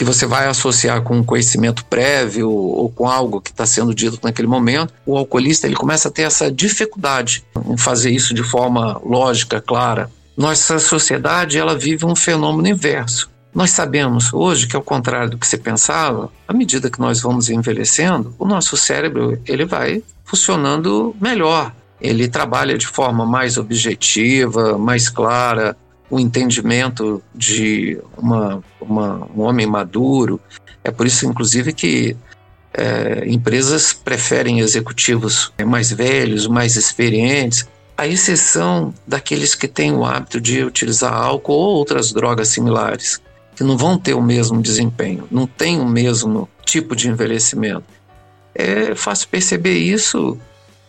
que 0.00 0.04
você 0.04 0.24
vai 0.24 0.48
associar 0.48 1.02
com 1.02 1.18
um 1.18 1.22
conhecimento 1.22 1.84
prévio 1.84 2.50
ou 2.50 2.88
com 2.88 3.06
algo 3.06 3.38
que 3.38 3.50
está 3.50 3.66
sendo 3.66 3.94
dito 3.94 4.18
naquele 4.22 4.48
momento, 4.48 4.94
o 5.04 5.14
alcoolista 5.14 5.66
ele 5.66 5.76
começa 5.76 6.08
a 6.08 6.10
ter 6.10 6.22
essa 6.22 6.50
dificuldade 6.50 7.44
em 7.66 7.76
fazer 7.76 8.10
isso 8.10 8.32
de 8.32 8.42
forma 8.42 8.98
lógica, 9.04 9.60
clara. 9.60 10.10
Nossa 10.34 10.78
sociedade 10.78 11.58
ela 11.58 11.76
vive 11.76 12.06
um 12.06 12.16
fenômeno 12.16 12.66
inverso. 12.66 13.29
Nós 13.52 13.70
sabemos 13.70 14.32
hoje 14.32 14.66
que, 14.68 14.76
ao 14.76 14.82
contrário 14.82 15.30
do 15.30 15.38
que 15.38 15.46
se 15.46 15.58
pensava, 15.58 16.30
à 16.46 16.52
medida 16.52 16.88
que 16.88 17.00
nós 17.00 17.20
vamos 17.20 17.50
envelhecendo, 17.50 18.32
o 18.38 18.46
nosso 18.46 18.76
cérebro 18.76 19.40
ele 19.44 19.64
vai 19.64 20.02
funcionando 20.24 21.14
melhor. 21.20 21.74
Ele 22.00 22.28
trabalha 22.28 22.78
de 22.78 22.86
forma 22.86 23.26
mais 23.26 23.58
objetiva, 23.58 24.78
mais 24.78 25.08
clara, 25.08 25.76
o 26.08 26.18
entendimento 26.20 27.20
de 27.34 27.98
uma, 28.16 28.62
uma, 28.80 29.28
um 29.36 29.40
homem 29.42 29.66
maduro. 29.66 30.40
É 30.84 30.90
por 30.92 31.06
isso, 31.06 31.26
inclusive, 31.26 31.72
que 31.72 32.16
é, 32.72 33.24
empresas 33.26 33.92
preferem 33.92 34.60
executivos 34.60 35.52
mais 35.66 35.90
velhos, 35.90 36.46
mais 36.46 36.76
experientes, 36.76 37.68
à 37.98 38.06
exceção 38.06 38.94
daqueles 39.06 39.56
que 39.56 39.66
têm 39.66 39.92
o 39.92 40.04
hábito 40.04 40.40
de 40.40 40.62
utilizar 40.62 41.12
álcool 41.12 41.52
ou 41.52 41.76
outras 41.76 42.12
drogas 42.12 42.48
similares 42.48 43.20
que 43.60 43.64
não 43.64 43.76
vão 43.76 43.98
ter 43.98 44.14
o 44.14 44.22
mesmo 44.22 44.62
desempenho, 44.62 45.28
não 45.30 45.46
tem 45.46 45.78
o 45.78 45.84
mesmo 45.84 46.48
tipo 46.64 46.96
de 46.96 47.10
envelhecimento. 47.10 47.84
É 48.54 48.94
fácil 48.94 49.28
perceber 49.28 49.76
isso 49.76 50.38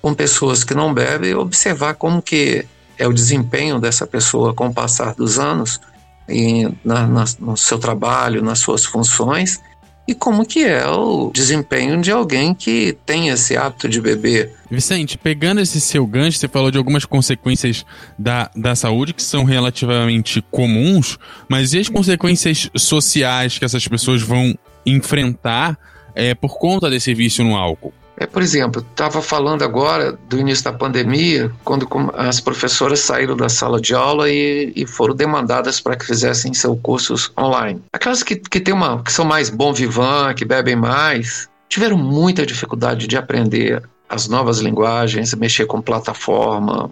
com 0.01 0.13
pessoas 0.13 0.63
que 0.63 0.73
não 0.73 0.93
bebem 0.93 1.35
observar 1.35 1.95
como 1.95 2.21
que 2.21 2.65
é 2.97 3.05
o 3.05 3.11
desempenho 3.11 3.77
dessa 3.77 4.07
pessoa 4.07 4.53
com 4.53 4.67
o 4.67 4.73
passar 4.73 5.13
dos 5.15 5.37
anos 5.37 5.81
e 6.29 6.65
na, 6.81 7.05
na, 7.05 7.25
no 7.41 7.57
seu 7.57 7.77
trabalho, 7.77 8.41
nas 8.41 8.59
suas 8.59 8.85
funções 8.85 9.59
e 10.07 10.13
como 10.13 10.45
que 10.45 10.63
é 10.63 10.87
o 10.87 11.31
desempenho 11.33 12.01
de 12.01 12.11
alguém 12.11 12.53
que 12.53 12.97
tem 13.05 13.29
esse 13.29 13.55
hábito 13.55 13.87
de 13.87 14.01
beber. 14.01 14.53
Vicente, 14.69 15.17
pegando 15.17 15.61
esse 15.61 15.79
seu 15.79 16.05
gancho, 16.05 16.37
você 16.37 16.47
falou 16.47 16.71
de 16.71 16.77
algumas 16.77 17.05
consequências 17.05 17.85
da, 18.17 18.49
da 18.55 18.75
saúde 18.75 19.13
que 19.13 19.23
são 19.23 19.43
relativamente 19.43 20.43
comuns, 20.49 21.17
mas 21.47 21.73
e 21.73 21.79
as 21.79 21.89
consequências 21.89 22.69
sociais 22.75 23.57
que 23.57 23.65
essas 23.65 23.87
pessoas 23.87 24.21
vão 24.21 24.57
enfrentar 24.85 25.77
é, 26.15 26.33
por 26.33 26.57
conta 26.57 26.89
desse 26.89 27.13
vício 27.13 27.43
no 27.43 27.55
álcool? 27.55 27.93
É, 28.17 28.25
por 28.25 28.41
exemplo, 28.41 28.85
estava 28.87 29.21
falando 29.21 29.63
agora 29.63 30.17
do 30.29 30.37
início 30.37 30.65
da 30.65 30.73
pandemia, 30.73 31.51
quando 31.63 31.87
as 32.15 32.39
professoras 32.39 32.99
saíram 32.99 33.35
da 33.35 33.49
sala 33.49 33.79
de 33.81 33.95
aula 33.95 34.29
e, 34.29 34.71
e 34.75 34.85
foram 34.85 35.15
demandadas 35.15 35.79
para 35.79 35.95
que 35.95 36.05
fizessem 36.05 36.53
seus 36.53 36.79
cursos 36.81 37.31
online. 37.39 37.81
Aquelas 37.91 38.21
que, 38.21 38.35
que, 38.35 38.59
tem 38.59 38.73
uma, 38.73 39.01
que 39.01 39.11
são 39.11 39.25
mais 39.25 39.49
bom 39.49 39.73
vivant, 39.73 40.35
que 40.35 40.45
bebem 40.45 40.75
mais, 40.75 41.49
tiveram 41.67 41.97
muita 41.97 42.45
dificuldade 42.45 43.07
de 43.07 43.17
aprender 43.17 43.81
as 44.09 44.27
novas 44.27 44.59
linguagens, 44.59 45.33
mexer 45.33 45.65
com 45.65 45.81
plataforma, 45.81 46.91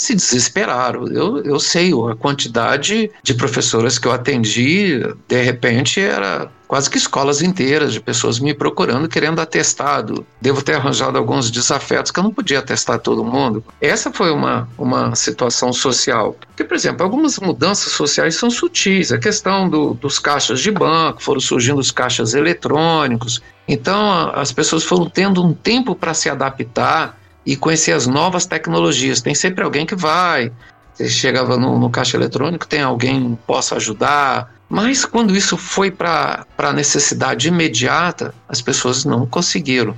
se 0.00 0.14
desesperaram. 0.14 1.06
Eu, 1.08 1.42
eu 1.42 1.58
sei 1.58 1.92
a 1.92 2.14
quantidade 2.14 3.10
de 3.22 3.34
professoras 3.34 3.98
que 3.98 4.06
eu 4.06 4.12
atendi, 4.12 5.00
de 5.26 5.42
repente 5.42 6.00
era 6.00 6.50
quase 6.68 6.90
que 6.90 6.98
escolas 6.98 7.40
inteiras 7.40 7.94
de 7.94 8.00
pessoas 8.00 8.38
me 8.38 8.52
procurando 8.52 9.08
querendo 9.08 9.40
atestado. 9.40 10.24
Devo 10.40 10.62
ter 10.62 10.74
arranjado 10.74 11.16
alguns 11.16 11.50
desafetos 11.50 12.12
que 12.12 12.20
eu 12.20 12.24
não 12.24 12.32
podia 12.32 12.58
atestar 12.58 12.98
todo 12.98 13.24
mundo. 13.24 13.64
Essa 13.80 14.12
foi 14.12 14.30
uma, 14.30 14.68
uma 14.76 15.16
situação 15.16 15.72
social. 15.72 16.36
Porque, 16.48 16.64
por 16.64 16.74
exemplo, 16.74 17.02
algumas 17.02 17.38
mudanças 17.38 17.92
sociais 17.92 18.36
são 18.36 18.50
sutis. 18.50 19.10
A 19.10 19.18
questão 19.18 19.68
do, 19.68 19.94
dos 19.94 20.18
caixas 20.18 20.60
de 20.60 20.70
banco, 20.70 21.22
foram 21.22 21.40
surgindo 21.40 21.78
os 21.78 21.90
caixas 21.90 22.34
eletrônicos. 22.34 23.40
Então, 23.66 24.30
as 24.34 24.52
pessoas 24.52 24.84
foram 24.84 25.08
tendo 25.08 25.44
um 25.44 25.54
tempo 25.54 25.94
para 25.94 26.12
se 26.12 26.28
adaptar 26.28 27.18
e 27.48 27.56
conhecer 27.56 27.92
as 27.92 28.06
novas 28.06 28.44
tecnologias. 28.44 29.22
Tem 29.22 29.34
sempre 29.34 29.64
alguém 29.64 29.86
que 29.86 29.94
vai. 29.94 30.52
Você 30.92 31.08
chegava 31.08 31.56
no, 31.56 31.78
no 31.78 31.88
caixa 31.88 32.14
eletrônico, 32.14 32.68
tem 32.68 32.82
alguém 32.82 33.36
que 33.36 33.42
possa 33.46 33.76
ajudar. 33.76 34.52
Mas 34.68 35.06
quando 35.06 35.34
isso 35.34 35.56
foi 35.56 35.90
para 35.90 36.44
a 36.58 36.72
necessidade 36.74 37.48
imediata, 37.48 38.34
as 38.46 38.60
pessoas 38.60 39.06
não 39.06 39.26
conseguiram. 39.26 39.96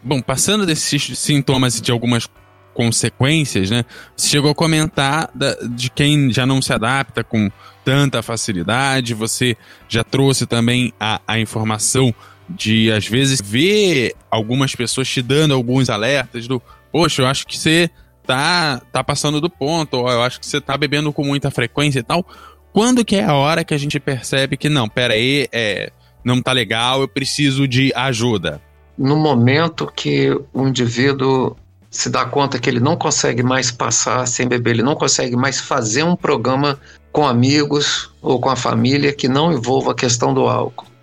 Bom, 0.00 0.22
passando 0.22 0.64
desses 0.64 1.18
sintomas 1.18 1.78
e 1.78 1.82
de 1.82 1.90
algumas 1.90 2.28
consequências, 2.72 3.70
né? 3.70 3.84
Você 4.16 4.28
chegou 4.28 4.52
a 4.52 4.54
comentar 4.54 5.28
da, 5.34 5.56
de 5.68 5.90
quem 5.90 6.32
já 6.32 6.46
não 6.46 6.62
se 6.62 6.72
adapta 6.72 7.24
com 7.24 7.50
tanta 7.84 8.22
facilidade. 8.22 9.14
Você 9.14 9.56
já 9.88 10.04
trouxe 10.04 10.46
também 10.46 10.92
a, 11.00 11.20
a 11.26 11.40
informação 11.40 12.14
de, 12.48 12.92
às 12.92 13.06
vezes, 13.06 13.40
ver 13.40 14.14
algumas 14.30 14.76
pessoas 14.76 15.08
te 15.08 15.20
dando 15.22 15.54
alguns 15.54 15.90
alertas 15.90 16.46
do 16.46 16.62
poxa, 16.94 17.22
eu 17.22 17.26
acho 17.26 17.44
que 17.44 17.58
você 17.58 17.90
tá, 18.24 18.80
tá 18.92 19.02
passando 19.02 19.40
do 19.40 19.50
ponto, 19.50 19.96
ou 19.96 20.08
eu 20.08 20.22
acho 20.22 20.38
que 20.38 20.46
você 20.46 20.60
tá 20.60 20.78
bebendo 20.78 21.12
com 21.12 21.24
muita 21.24 21.50
frequência 21.50 21.98
e 21.98 22.02
tal. 22.04 22.24
Quando 22.72 23.04
que 23.04 23.16
é 23.16 23.24
a 23.24 23.34
hora 23.34 23.64
que 23.64 23.74
a 23.74 23.78
gente 23.78 23.98
percebe 23.98 24.56
que 24.56 24.68
não, 24.68 24.88
pera 24.88 25.14
aí, 25.14 25.48
é, 25.50 25.90
não 26.22 26.40
tá 26.40 26.52
legal, 26.52 27.00
eu 27.00 27.08
preciso 27.08 27.66
de 27.66 27.92
ajuda? 27.96 28.62
No 28.96 29.16
momento 29.16 29.90
que 29.92 30.30
o 30.52 30.68
indivíduo 30.68 31.56
se 31.90 32.08
dá 32.08 32.24
conta 32.24 32.60
que 32.60 32.70
ele 32.70 32.78
não 32.78 32.96
consegue 32.96 33.42
mais 33.42 33.72
passar 33.72 34.24
sem 34.28 34.46
beber, 34.46 34.70
ele 34.70 34.84
não 34.84 34.94
consegue 34.94 35.34
mais 35.34 35.58
fazer 35.58 36.04
um 36.04 36.14
programa 36.14 36.78
com 37.10 37.26
amigos 37.26 38.12
ou 38.22 38.38
com 38.38 38.50
a 38.50 38.56
família 38.56 39.12
que 39.12 39.26
não 39.26 39.52
envolva 39.52 39.90
a 39.90 39.96
questão 39.96 40.32
do 40.32 40.46
álcool. 40.46 40.93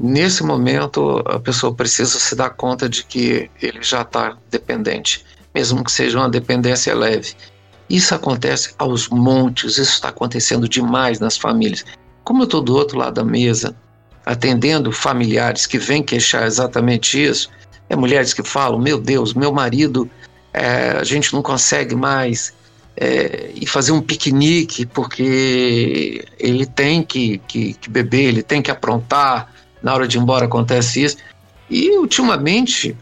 Nesse 0.00 0.44
momento, 0.44 1.22
a 1.26 1.40
pessoa 1.40 1.74
precisa 1.74 2.20
se 2.20 2.36
dar 2.36 2.50
conta 2.50 2.88
de 2.88 3.02
que 3.04 3.50
ele 3.60 3.82
já 3.82 4.02
está 4.02 4.36
dependente, 4.48 5.24
mesmo 5.52 5.82
que 5.82 5.90
seja 5.90 6.18
uma 6.18 6.28
dependência 6.28 6.94
leve. 6.94 7.34
Isso 7.90 8.14
acontece 8.14 8.74
aos 8.78 9.08
montes, 9.08 9.72
isso 9.72 9.94
está 9.94 10.10
acontecendo 10.10 10.68
demais 10.68 11.18
nas 11.18 11.36
famílias. 11.36 11.84
Como 12.22 12.42
eu 12.42 12.44
estou 12.44 12.60
do 12.60 12.76
outro 12.76 12.96
lado 12.96 13.14
da 13.14 13.24
mesa, 13.24 13.74
atendendo 14.24 14.92
familiares 14.92 15.66
que 15.66 15.78
vêm 15.78 16.02
queixar 16.02 16.46
exatamente 16.46 17.20
isso, 17.20 17.50
é 17.88 17.96
mulheres 17.96 18.32
que 18.32 18.44
falam: 18.44 18.78
Meu 18.78 19.00
Deus, 19.00 19.34
meu 19.34 19.52
marido, 19.52 20.08
é, 20.52 20.90
a 20.90 21.02
gente 21.02 21.32
não 21.32 21.42
consegue 21.42 21.96
mais 21.96 22.52
é, 22.96 23.50
ir 23.54 23.66
fazer 23.66 23.90
um 23.90 24.00
piquenique 24.00 24.86
porque 24.86 26.24
ele 26.38 26.66
tem 26.66 27.02
que, 27.02 27.38
que, 27.48 27.74
que 27.74 27.90
beber, 27.90 28.26
ele 28.26 28.42
tem 28.44 28.62
que 28.62 28.70
aprontar 28.70 29.57
na 29.82 29.94
hora 29.94 30.06
de 30.06 30.18
ir 30.18 30.20
embora 30.20 30.46
acontece 30.46 31.02
isso. 31.02 31.16
E 31.70 31.96
ultimamente, 31.98 32.96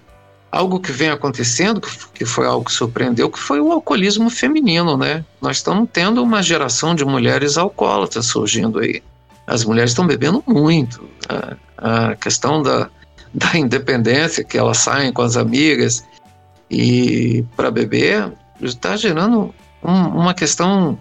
algo 0.51 0.81
que 0.81 0.93
vem 0.93 1.11
acontecendo, 1.11 1.81
que 2.15 2.25
foi 2.25 2.47
algo 2.47 2.65
que 2.65 2.73
surpreendeu, 2.73 3.31
que 3.31 3.39
foi 3.39 3.61
o 3.61 3.73
alcoolismo 3.73 4.31
feminino, 4.31 4.97
né? 4.97 5.25
Nós 5.41 5.59
estamos 5.59 5.89
tendo 5.93 6.23
uma 6.23 6.43
geração 6.43 6.95
de 6.95 7.05
mulheres 7.05 7.57
alcoólatras 7.57 8.27
surgindo 8.27 8.81
aí. 8.81 9.03
As 9.47 9.65
mulheres 9.65 9.91
estão 9.91 10.07
bebendo 10.07 10.43
muito. 10.47 11.09
A, 11.29 12.11
a 12.11 12.17
questão 12.17 12.63
da, 12.63 12.89
da 13.33 13.57
independência, 13.57 14.43
que 14.43 14.59
elas 14.59 14.79
saem 14.79 15.13
com 15.13 15.23
as 15.23 15.37
amigas 15.37 16.05
e 16.71 17.45
para 17.57 17.71
beber, 17.71 18.33
está 18.61 18.97
gerando 18.97 19.55
um, 19.83 19.93
uma 19.93 20.35
questão 20.35 20.99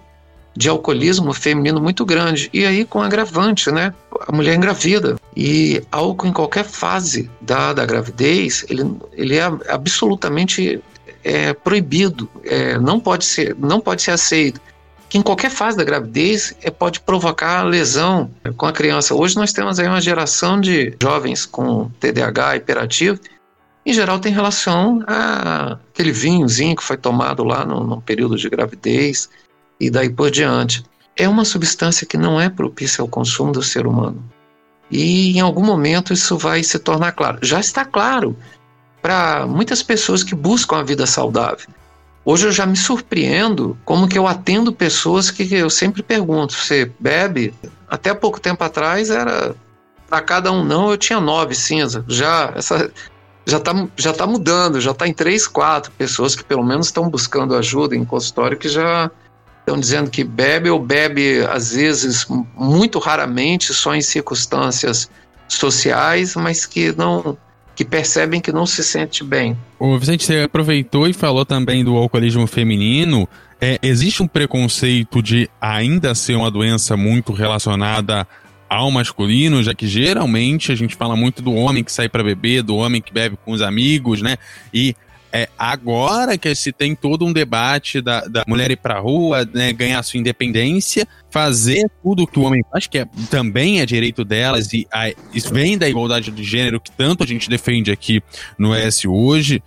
de 0.55 0.69
alcoolismo 0.69 1.33
feminino 1.33 1.81
muito 1.81 2.05
grande. 2.05 2.49
E 2.53 2.65
aí 2.65 2.85
com 2.85 3.01
agravante, 3.01 3.71
né? 3.71 3.93
A 4.27 4.31
mulher 4.31 4.55
engravida. 4.55 5.17
E 5.35 5.81
álcool 5.91 6.27
em 6.27 6.33
qualquer 6.33 6.63
fase 6.63 7.29
da, 7.41 7.73
da 7.73 7.85
gravidez, 7.85 8.65
ele, 8.69 8.95
ele 9.13 9.35
é 9.35 9.43
absolutamente 9.69 10.81
é, 11.23 11.53
proibido. 11.53 12.29
É, 12.43 12.77
não, 12.79 12.99
pode 12.99 13.25
ser, 13.25 13.55
não 13.59 13.79
pode 13.79 14.01
ser 14.01 14.11
aceito. 14.11 14.61
Que 15.09 15.17
em 15.17 15.21
qualquer 15.21 15.51
fase 15.51 15.77
da 15.77 15.83
gravidez 15.83 16.55
é, 16.61 16.71
pode 16.71 16.99
provocar 17.01 17.63
lesão 17.63 18.31
com 18.57 18.65
a 18.65 18.71
criança. 18.71 19.13
Hoje 19.13 19.35
nós 19.35 19.51
temos 19.51 19.79
aí 19.79 19.87
uma 19.87 20.01
geração 20.01 20.59
de 20.59 20.95
jovens 21.01 21.45
com 21.45 21.89
TDAH 21.99 22.57
hiperativo 22.57 23.19
em 23.85 23.93
geral 23.93 24.17
tem 24.19 24.33
relação 24.33 25.03
a 25.05 25.77
aquele 25.93 26.11
vinhozinho 26.11 26.75
que 26.75 26.83
foi 26.83 26.97
tomado 26.97 27.43
lá 27.43 27.63
no, 27.63 27.83
no 27.83 28.01
período 28.01 28.35
de 28.35 28.49
gravidez, 28.49 29.29
e 29.79 29.89
daí 29.89 30.09
por 30.09 30.31
diante. 30.31 30.83
É 31.15 31.27
uma 31.29 31.45
substância 31.45 32.05
que 32.05 32.17
não 32.17 32.39
é 32.39 32.49
propícia 32.49 33.01
ao 33.01 33.07
consumo 33.07 33.51
do 33.51 33.63
ser 33.63 33.87
humano. 33.87 34.23
E 34.91 35.37
em 35.37 35.39
algum 35.39 35.63
momento 35.63 36.13
isso 36.13 36.37
vai 36.37 36.63
se 36.63 36.77
tornar 36.77 37.13
claro. 37.13 37.39
Já 37.41 37.59
está 37.59 37.85
claro 37.85 38.35
para 39.01 39.45
muitas 39.47 39.81
pessoas 39.81 40.23
que 40.23 40.35
buscam 40.35 40.77
a 40.77 40.83
vida 40.83 41.05
saudável. 41.05 41.67
Hoje 42.23 42.47
eu 42.47 42.51
já 42.51 42.65
me 42.65 42.75
surpreendo 42.75 43.77
como 43.85 44.07
que 44.07 44.17
eu 44.17 44.27
atendo 44.27 44.73
pessoas 44.73 45.29
que 45.29 45.53
eu 45.53 45.69
sempre 45.69 46.01
pergunto: 46.01 46.53
você 46.53 46.91
bebe? 46.99 47.53
Até 47.87 48.13
pouco 48.13 48.39
tempo 48.39 48.63
atrás 48.63 49.09
era 49.09 49.55
para 50.09 50.21
cada 50.21 50.51
um 50.51 50.63
não, 50.63 50.89
eu 50.89 50.97
tinha 50.97 51.19
nove 51.19 51.53
cinza. 51.53 52.03
Já 52.07 52.51
essa 52.55 52.91
já 53.45 53.57
está 53.57 53.87
já 53.95 54.11
tá 54.11 54.25
mudando, 54.25 54.81
já 54.81 54.91
está 54.91 55.07
em 55.07 55.13
três, 55.13 55.47
quatro 55.47 55.91
pessoas 55.91 56.35
que 56.35 56.43
pelo 56.43 56.63
menos 56.63 56.87
estão 56.87 57.07
buscando 57.09 57.55
ajuda 57.55 57.95
em 57.95 58.03
consultório 58.03 58.57
que 58.57 58.67
já 58.67 59.11
estão 59.65 59.79
dizendo 59.79 60.11
que 60.11 60.23
bebe 60.23 60.69
ou 60.69 60.79
bebe 60.79 61.39
às 61.49 61.71
vezes 61.71 62.27
muito 62.55 62.99
raramente, 62.99 63.73
só 63.73 63.95
em 63.95 64.01
circunstâncias 64.01 65.09
sociais, 65.47 66.35
mas 66.35 66.67
que 66.67 66.91
não 66.95 67.35
que 67.75 67.83
percebem 67.83 68.39
que 68.39 68.53
não 68.53 68.65
se 68.65 68.81
sente 68.81 69.21
bem. 69.21 69.57
O 69.77 69.97
Vicente, 69.97 70.23
você 70.23 70.43
aproveitou 70.43 71.09
e 71.09 71.13
falou 71.13 71.45
também 71.45 71.83
do 71.83 71.97
alcoolismo 71.97 72.47
feminino. 72.47 73.27
É, 73.59 73.77
existe 73.83 74.23
um 74.23 74.27
preconceito 74.27 75.21
de 75.21 75.49
ainda 75.59 76.15
ser 76.15 76.35
uma 76.35 76.49
doença 76.49 76.95
muito 76.95 77.33
relacionada 77.33 78.25
ao 78.69 78.89
masculino, 78.89 79.61
já 79.61 79.73
que 79.73 79.87
geralmente 79.87 80.71
a 80.71 80.75
gente 80.75 80.95
fala 80.95 81.17
muito 81.17 81.41
do 81.41 81.53
homem 81.53 81.83
que 81.83 81.91
sai 81.91 82.07
para 82.07 82.23
beber, 82.23 82.63
do 82.63 82.77
homem 82.77 83.01
que 83.01 83.13
bebe 83.13 83.37
com 83.43 83.51
os 83.51 83.61
amigos, 83.61 84.21
né? 84.21 84.37
E 84.73 84.95
é 85.31 85.49
agora 85.57 86.37
que 86.37 86.53
se 86.55 86.71
tem 86.71 86.95
todo 86.95 87.25
um 87.25 87.33
debate 87.33 88.01
da, 88.01 88.21
da 88.21 88.43
mulher 88.47 88.71
ir 88.71 88.77
pra 88.77 88.99
rua, 88.99 89.47
né, 89.53 89.73
ganhar 89.73 90.01
sua 90.03 90.19
independência, 90.19 91.07
fazer 91.29 91.89
tudo 92.01 92.25
que 92.25 92.39
o 92.39 92.43
homem 92.43 92.63
faz, 92.71 92.87
que 92.87 92.99
é, 92.99 93.05
também 93.29 93.81
é 93.81 93.85
direito 93.85 94.23
delas, 94.23 94.71
e 94.73 94.87
a, 94.91 95.11
isso 95.33 95.53
vem 95.53 95.77
da 95.77 95.89
igualdade 95.89 96.31
de 96.31 96.43
gênero 96.43 96.79
que 96.79 96.91
tanto 96.91 97.23
a 97.23 97.27
gente 97.27 97.49
defende 97.49 97.91
aqui 97.91 98.21
no 98.57 98.73
S 98.73 99.07
hoje, 99.07 99.61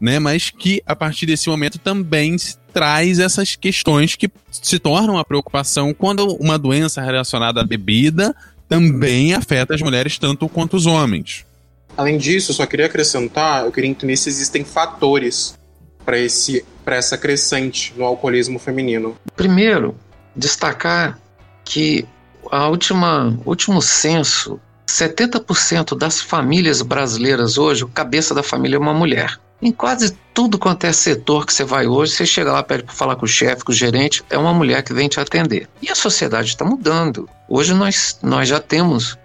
né, 0.00 0.18
mas 0.18 0.50
que 0.50 0.82
a 0.86 0.94
partir 0.94 1.26
desse 1.26 1.48
momento 1.48 1.78
também 1.78 2.36
traz 2.72 3.18
essas 3.18 3.56
questões 3.56 4.16
que 4.16 4.28
se 4.50 4.78
tornam 4.78 5.14
uma 5.14 5.24
preocupação 5.24 5.94
quando 5.94 6.34
uma 6.36 6.58
doença 6.58 7.00
relacionada 7.00 7.60
à 7.60 7.64
bebida 7.64 8.34
também 8.68 9.32
afeta 9.32 9.74
as 9.74 9.80
mulheres 9.80 10.18
tanto 10.18 10.48
quanto 10.48 10.76
os 10.76 10.84
homens. 10.84 11.46
Além 11.96 12.18
disso, 12.18 12.50
eu 12.50 12.56
só 12.56 12.66
queria 12.66 12.86
acrescentar, 12.86 13.64
eu 13.64 13.72
queria 13.72 13.90
entender 13.90 14.16
se 14.16 14.28
existem 14.28 14.64
fatores 14.64 15.58
para 16.04 16.18
esse 16.18 16.64
para 16.84 16.96
essa 16.96 17.16
crescente 17.16 17.94
no 17.96 18.04
alcoolismo 18.04 18.58
feminino. 18.58 19.16
Primeiro, 19.34 19.96
destacar 20.36 21.18
que 21.64 22.06
a 22.50 22.68
última 22.68 23.38
último 23.46 23.80
censo, 23.80 24.60
70% 24.86 25.96
das 25.96 26.20
famílias 26.20 26.82
brasileiras 26.82 27.56
hoje, 27.56 27.84
o 27.84 27.88
cabeça 27.88 28.34
da 28.34 28.42
família 28.42 28.76
é 28.76 28.78
uma 28.78 28.92
mulher. 28.92 29.38
Em 29.62 29.72
quase 29.72 30.14
tudo 30.34 30.58
quanto 30.58 30.84
é 30.84 30.92
setor 30.92 31.46
que 31.46 31.54
você 31.54 31.64
vai 31.64 31.86
hoje, 31.86 32.12
você 32.12 32.26
chega 32.26 32.52
lá, 32.52 32.62
pede 32.62 32.82
para 32.82 32.92
falar 32.92 33.16
com 33.16 33.24
o 33.24 33.28
chefe, 33.28 33.64
com 33.64 33.72
o 33.72 33.74
gerente, 33.74 34.22
é 34.28 34.36
uma 34.36 34.52
mulher 34.52 34.82
que 34.82 34.92
vem 34.92 35.08
te 35.08 35.18
atender. 35.18 35.68
E 35.80 35.90
a 35.90 35.94
sociedade 35.94 36.48
está 36.48 36.66
mudando. 36.66 37.26
Hoje 37.48 37.72
nós, 37.72 38.18
nós 38.22 38.46
já 38.46 38.60
temos 38.60 39.16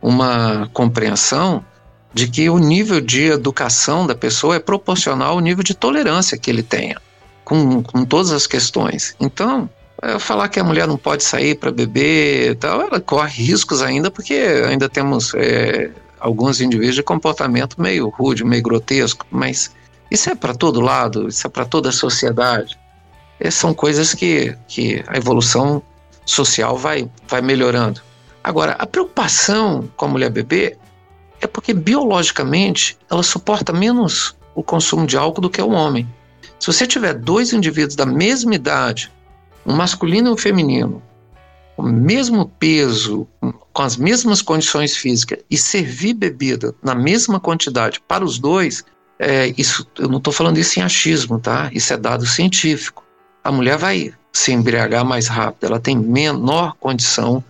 uma 0.00 0.70
compreensão 0.72 1.62
de 2.14 2.28
que 2.28 2.48
o 2.48 2.58
nível 2.58 3.00
de 3.00 3.26
educação 3.26 4.06
da 4.06 4.14
pessoa 4.14 4.54
é 4.54 4.60
proporcional 4.60 5.32
ao 5.32 5.40
nível 5.40 5.64
de 5.64 5.74
tolerância 5.74 6.38
que 6.38 6.48
ele 6.48 6.62
tenha 6.62 6.96
com, 7.44 7.82
com 7.82 8.04
todas 8.04 8.30
as 8.30 8.46
questões. 8.46 9.16
Então, 9.20 9.68
é, 10.00 10.18
falar 10.18 10.48
que 10.48 10.60
a 10.60 10.64
mulher 10.64 10.86
não 10.86 10.96
pode 10.96 11.24
sair 11.24 11.56
para 11.56 11.72
beber 11.72 12.52
e 12.52 12.54
tal, 12.54 12.80
ela 12.80 13.00
corre 13.00 13.42
riscos 13.42 13.82
ainda, 13.82 14.10
porque 14.10 14.34
ainda 14.34 14.88
temos 14.88 15.34
é, 15.34 15.90
alguns 16.20 16.60
indivíduos 16.60 16.94
de 16.94 17.02
comportamento 17.02 17.80
meio 17.80 18.08
rude, 18.08 18.44
meio 18.44 18.62
grotesco, 18.62 19.26
mas 19.30 19.72
isso 20.10 20.30
é 20.30 20.34
para 20.34 20.54
todo 20.54 20.80
lado, 20.80 21.28
isso 21.28 21.46
é 21.46 21.50
para 21.50 21.64
toda 21.64 21.88
a 21.88 21.92
sociedade. 21.92 22.78
Essas 23.40 23.60
são 23.60 23.74
coisas 23.74 24.14
que, 24.14 24.56
que 24.68 25.02
a 25.08 25.16
evolução 25.16 25.82
social 26.24 26.78
vai, 26.78 27.10
vai 27.28 27.42
melhorando. 27.42 28.00
Agora, 28.42 28.76
a 28.78 28.86
preocupação 28.86 29.88
com 29.96 30.04
a 30.04 30.08
mulher 30.08 30.30
beber 30.30 30.78
é 31.44 31.46
porque 31.46 31.74
biologicamente 31.74 32.96
ela 33.10 33.22
suporta 33.22 33.72
menos 33.72 34.34
o 34.54 34.62
consumo 34.62 35.06
de 35.06 35.16
álcool 35.16 35.42
do 35.42 35.50
que 35.50 35.60
o 35.60 35.70
homem. 35.70 36.08
Se 36.58 36.66
você 36.66 36.86
tiver 36.86 37.14
dois 37.14 37.52
indivíduos 37.52 37.96
da 37.96 38.06
mesma 38.06 38.54
idade, 38.54 39.10
um 39.66 39.74
masculino 39.74 40.30
e 40.30 40.32
um 40.32 40.36
feminino, 40.36 41.02
o 41.76 41.82
mesmo 41.82 42.46
peso, 42.58 43.26
com 43.72 43.82
as 43.82 43.96
mesmas 43.96 44.40
condições 44.40 44.96
físicas 44.96 45.40
e 45.50 45.56
servir 45.56 46.14
bebida 46.14 46.74
na 46.82 46.94
mesma 46.94 47.40
quantidade 47.40 48.00
para 48.06 48.24
os 48.24 48.38
dois, 48.38 48.84
é, 49.18 49.52
isso, 49.58 49.86
eu 49.98 50.08
não 50.08 50.18
estou 50.18 50.32
falando 50.32 50.58
isso 50.58 50.78
em 50.78 50.82
achismo, 50.82 51.38
tá? 51.38 51.70
Isso 51.72 51.92
é 51.92 51.96
dado 51.96 52.24
científico. 52.26 53.04
A 53.42 53.50
mulher 53.50 53.76
vai 53.76 54.14
se 54.32 54.52
embriagar 54.52 55.04
mais 55.04 55.28
rápido, 55.28 55.66
ela 55.66 55.80
tem 55.80 55.96
menor 55.96 56.74
condição 56.80 57.42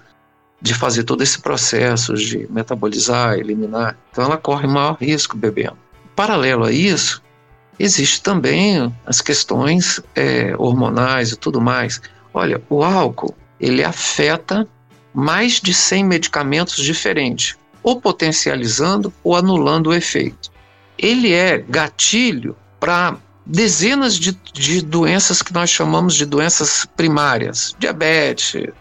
de 0.64 0.72
fazer 0.72 1.04
todo 1.04 1.22
esse 1.22 1.38
processo 1.42 2.14
de 2.14 2.50
metabolizar, 2.50 3.34
eliminar. 3.34 3.98
Então 4.10 4.24
ela 4.24 4.38
corre 4.38 4.66
maior 4.66 4.96
risco 4.98 5.36
bebendo. 5.36 5.76
Paralelo 6.16 6.64
a 6.64 6.72
isso, 6.72 7.22
existe 7.78 8.22
também 8.22 8.90
as 9.04 9.20
questões 9.20 10.00
é, 10.14 10.54
hormonais 10.56 11.32
e 11.32 11.36
tudo 11.36 11.60
mais. 11.60 12.00
Olha, 12.32 12.62
o 12.70 12.82
álcool 12.82 13.34
ele 13.60 13.84
afeta 13.84 14.66
mais 15.12 15.60
de 15.60 15.74
100 15.74 16.02
medicamentos 16.04 16.82
diferentes, 16.82 17.58
ou 17.82 18.00
potencializando 18.00 19.12
ou 19.22 19.36
anulando 19.36 19.88
o 19.88 19.94
efeito. 19.94 20.50
Ele 20.96 21.34
é 21.34 21.58
gatilho 21.58 22.56
para 22.80 23.18
dezenas 23.44 24.18
de, 24.18 24.32
de 24.54 24.80
doenças 24.80 25.42
que 25.42 25.52
nós 25.52 25.68
chamamos 25.68 26.14
de 26.14 26.24
doenças 26.24 26.86
primárias, 26.96 27.76
diabetes, 27.78 28.72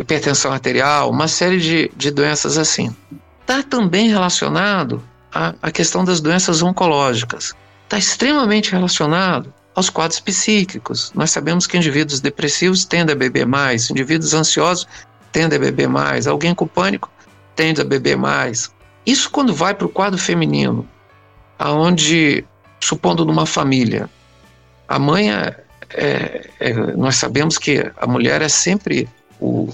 hipertensão 0.00 0.50
arterial, 0.50 1.10
uma 1.10 1.28
série 1.28 1.60
de, 1.60 1.90
de 1.94 2.10
doenças 2.10 2.56
assim. 2.56 2.94
Está 3.42 3.62
também 3.62 4.08
relacionado 4.08 5.02
à, 5.32 5.54
à 5.60 5.70
questão 5.70 6.04
das 6.04 6.20
doenças 6.20 6.62
oncológicas. 6.62 7.54
Está 7.84 7.98
extremamente 7.98 8.72
relacionado 8.72 9.52
aos 9.74 9.90
quadros 9.90 10.18
psíquicos. 10.18 11.12
Nós 11.14 11.30
sabemos 11.30 11.66
que 11.66 11.76
indivíduos 11.76 12.20
depressivos 12.20 12.84
tendem 12.84 13.14
a 13.14 13.18
beber 13.18 13.46
mais, 13.46 13.90
indivíduos 13.90 14.32
ansiosos 14.32 14.88
tendem 15.32 15.58
a 15.58 15.60
beber 15.60 15.88
mais, 15.88 16.26
alguém 16.26 16.54
com 16.54 16.66
pânico 16.66 17.08
tende 17.54 17.80
a 17.80 17.84
beber 17.84 18.16
mais. 18.16 18.72
Isso 19.04 19.30
quando 19.30 19.54
vai 19.54 19.74
para 19.74 19.86
o 19.86 19.90
quadro 19.90 20.18
feminino, 20.18 20.88
aonde, 21.58 22.44
supondo 22.80 23.24
numa 23.24 23.46
família, 23.46 24.08
a 24.88 24.98
mãe 24.98 25.30
é, 25.30 25.56
é, 25.90 26.50
é, 26.58 26.72
nós 26.96 27.16
sabemos 27.16 27.58
que 27.58 27.92
a 27.96 28.06
mulher 28.06 28.40
é 28.42 28.48
sempre 28.48 29.08
o, 29.38 29.68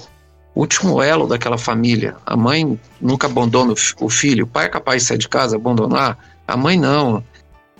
último 0.59 1.01
elo 1.01 1.27
daquela 1.27 1.57
família. 1.57 2.15
A 2.25 2.35
mãe 2.35 2.79
nunca 2.99 3.27
abandona 3.27 3.73
o 3.99 4.09
filho, 4.09 4.45
o 4.45 4.47
pai 4.47 4.65
é 4.65 4.69
capaz 4.69 5.03
de 5.03 5.07
sair 5.07 5.17
de 5.17 5.29
casa, 5.29 5.55
abandonar, 5.55 6.17
a 6.47 6.57
mãe 6.57 6.79
não. 6.79 7.23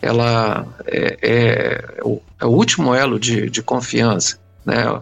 Ela 0.02 0.68
é, 0.86 1.18
é, 1.22 2.02
o, 2.04 2.22
é 2.40 2.46
o, 2.46 2.50
último 2.50 2.94
elo 2.94 3.20
de, 3.20 3.50
de 3.50 3.64
confiança. 3.64 4.38
Né? 4.64 5.02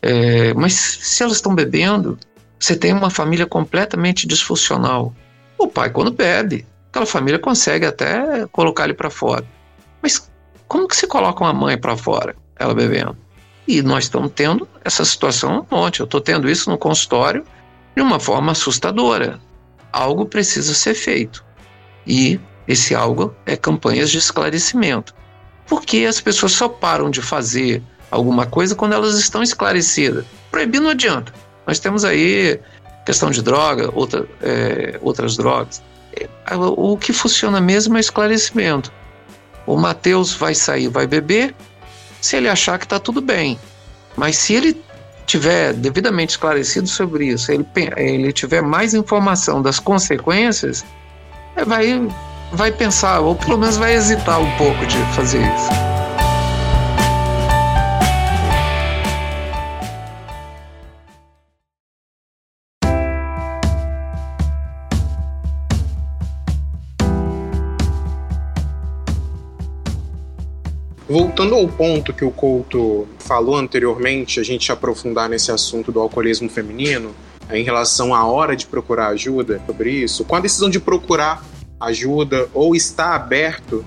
É, 0.00 0.54
mas 0.54 0.74
se 0.74 1.22
elas 1.22 1.36
estão 1.36 1.54
bebendo, 1.54 2.16
você 2.60 2.76
tem 2.76 2.92
uma 2.92 3.10
família 3.10 3.46
completamente 3.46 4.26
disfuncional. 4.26 5.12
O 5.58 5.66
pai, 5.66 5.90
quando 5.90 6.12
bebe, 6.12 6.64
aquela 6.90 7.06
família 7.06 7.38
consegue 7.38 7.86
até 7.86 8.46
colocar 8.52 8.84
ele 8.84 8.94
para 8.94 9.10
fora. 9.10 9.44
Mas 10.00 10.30
como 10.68 10.86
que 10.86 10.96
se 10.96 11.06
coloca 11.06 11.42
uma 11.42 11.52
mãe 11.52 11.76
para 11.76 11.96
fora, 11.96 12.36
ela 12.56 12.74
bebendo? 12.74 13.16
E 13.66 13.82
nós 13.82 14.04
estamos 14.04 14.32
tendo 14.34 14.68
essa 14.84 15.04
situação 15.04 15.66
um 15.70 15.76
monte. 15.76 16.00
Eu 16.00 16.04
estou 16.04 16.20
tendo 16.20 16.48
isso 16.50 16.70
no 16.70 16.76
consultório 16.76 17.44
de 17.96 18.02
uma 18.02 18.20
forma 18.20 18.52
assustadora. 18.52 19.40
Algo 19.92 20.26
precisa 20.26 20.74
ser 20.74 20.94
feito. 20.94 21.44
E 22.06 22.38
esse 22.68 22.94
algo 22.94 23.34
é 23.46 23.56
campanhas 23.56 24.10
de 24.10 24.18
esclarecimento. 24.18 25.14
Porque 25.66 26.04
as 26.04 26.20
pessoas 26.20 26.52
só 26.52 26.68
param 26.68 27.10
de 27.10 27.22
fazer 27.22 27.82
alguma 28.10 28.46
coisa 28.46 28.74
quando 28.74 28.92
elas 28.92 29.18
estão 29.18 29.42
esclarecidas. 29.42 30.24
Proibir 30.50 30.80
não 30.80 30.90
adianta. 30.90 31.32
Nós 31.66 31.78
temos 31.78 32.04
aí 32.04 32.60
questão 33.04 33.30
de 33.30 33.42
droga, 33.42 33.90
outra, 33.94 34.26
é, 34.42 34.98
outras 35.02 35.36
drogas. 35.36 35.82
É, 36.16 36.28
o 36.56 36.96
que 36.96 37.12
funciona 37.12 37.60
mesmo 37.60 37.96
é 37.96 38.00
esclarecimento. 38.00 38.92
O 39.66 39.76
Mateus 39.76 40.34
vai 40.34 40.54
sair, 40.54 40.88
vai 40.88 41.06
beber, 41.06 41.54
se 42.24 42.36
ele 42.36 42.48
achar 42.48 42.78
que 42.78 42.86
está 42.86 42.98
tudo 42.98 43.20
bem. 43.20 43.58
Mas 44.16 44.36
se 44.36 44.54
ele 44.54 44.82
tiver 45.26 45.74
devidamente 45.74 46.30
esclarecido 46.30 46.88
sobre 46.88 47.26
isso, 47.26 47.52
ele, 47.52 47.66
ele 47.98 48.32
tiver 48.32 48.62
mais 48.62 48.94
informação 48.94 49.60
das 49.60 49.78
consequências, 49.78 50.84
vai, 51.66 52.08
vai 52.50 52.72
pensar, 52.72 53.20
ou 53.20 53.34
pelo 53.34 53.58
menos 53.58 53.76
vai 53.76 53.94
hesitar 53.94 54.40
um 54.40 54.50
pouco 54.56 54.86
de 54.86 54.96
fazer 55.14 55.40
isso. 55.40 56.03
Voltando 71.08 71.54
ao 71.54 71.68
ponto 71.68 72.14
que 72.14 72.24
o 72.24 72.30
Couto 72.30 73.06
falou 73.18 73.56
anteriormente, 73.56 74.40
a 74.40 74.42
gente 74.42 74.72
aprofundar 74.72 75.28
nesse 75.28 75.52
assunto 75.52 75.92
do 75.92 76.00
alcoolismo 76.00 76.48
feminino, 76.48 77.14
em 77.52 77.62
relação 77.62 78.14
à 78.14 78.24
hora 78.24 78.56
de 78.56 78.66
procurar 78.66 79.08
ajuda 79.08 79.60
sobre 79.66 79.90
isso, 79.90 80.24
com 80.24 80.34
a 80.34 80.40
decisão 80.40 80.70
de 80.70 80.80
procurar 80.80 81.44
ajuda 81.78 82.48
ou 82.54 82.74
estar 82.74 83.14
aberto 83.14 83.84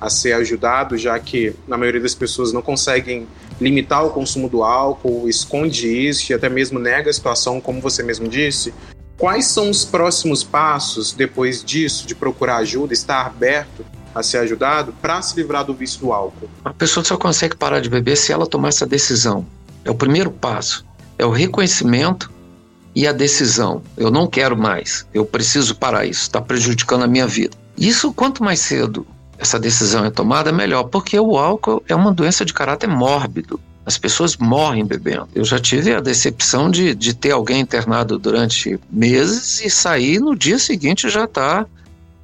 a 0.00 0.08
ser 0.08 0.32
ajudado, 0.34 0.96
já 0.96 1.18
que 1.18 1.54
na 1.66 1.76
maioria 1.76 2.00
das 2.00 2.14
pessoas 2.14 2.52
não 2.52 2.62
conseguem 2.62 3.26
limitar 3.60 4.06
o 4.06 4.10
consumo 4.10 4.48
do 4.48 4.62
álcool, 4.62 5.28
esconde 5.28 5.88
isso 5.88 6.30
e 6.30 6.34
até 6.34 6.48
mesmo 6.48 6.78
nega 6.78 7.10
a 7.10 7.12
situação, 7.12 7.60
como 7.60 7.80
você 7.80 8.02
mesmo 8.02 8.28
disse. 8.28 8.72
Quais 9.18 9.46
são 9.46 9.68
os 9.68 9.84
próximos 9.84 10.44
passos 10.44 11.12
depois 11.12 11.64
disso, 11.64 12.06
de 12.06 12.14
procurar 12.14 12.58
ajuda, 12.58 12.94
estar 12.94 13.26
aberto 13.26 13.84
a 14.14 14.22
ser 14.22 14.38
ajudado 14.38 14.92
para 15.00 15.20
se 15.22 15.36
livrar 15.36 15.64
do 15.64 15.74
vício 15.74 16.00
do 16.00 16.12
álcool? 16.12 16.48
A 16.64 16.72
pessoa 16.72 17.04
só 17.04 17.16
consegue 17.16 17.56
parar 17.56 17.80
de 17.80 17.88
beber 17.88 18.16
se 18.16 18.32
ela 18.32 18.46
tomar 18.46 18.68
essa 18.68 18.86
decisão. 18.86 19.46
É 19.84 19.90
o 19.90 19.94
primeiro 19.94 20.30
passo. 20.30 20.84
É 21.18 21.24
o 21.24 21.30
reconhecimento 21.30 22.30
e 22.94 23.06
a 23.06 23.12
decisão. 23.12 23.82
Eu 23.96 24.10
não 24.10 24.26
quero 24.26 24.56
mais. 24.56 25.06
Eu 25.12 25.24
preciso 25.24 25.74
parar 25.74 26.06
isso. 26.06 26.22
Está 26.22 26.40
prejudicando 26.40 27.04
a 27.04 27.06
minha 27.06 27.26
vida. 27.26 27.56
Isso, 27.76 28.12
quanto 28.12 28.42
mais 28.42 28.60
cedo 28.60 29.06
essa 29.38 29.58
decisão 29.58 30.04
é 30.04 30.10
tomada, 30.10 30.52
melhor, 30.52 30.84
porque 30.84 31.18
o 31.18 31.38
álcool 31.38 31.82
é 31.88 31.94
uma 31.94 32.12
doença 32.12 32.44
de 32.44 32.52
caráter 32.52 32.88
mórbido. 32.88 33.58
As 33.86 33.96
pessoas 33.96 34.36
morrem 34.36 34.84
bebendo. 34.84 35.28
Eu 35.34 35.44
já 35.44 35.58
tive 35.58 35.94
a 35.94 36.00
decepção 36.00 36.70
de, 36.70 36.94
de 36.94 37.14
ter 37.14 37.30
alguém 37.30 37.60
internado 37.60 38.18
durante 38.18 38.78
meses 38.90 39.62
e 39.62 39.70
sair 39.70 40.20
no 40.20 40.36
dia 40.36 40.58
seguinte 40.58 41.08
já 41.08 41.24
está 41.24 41.66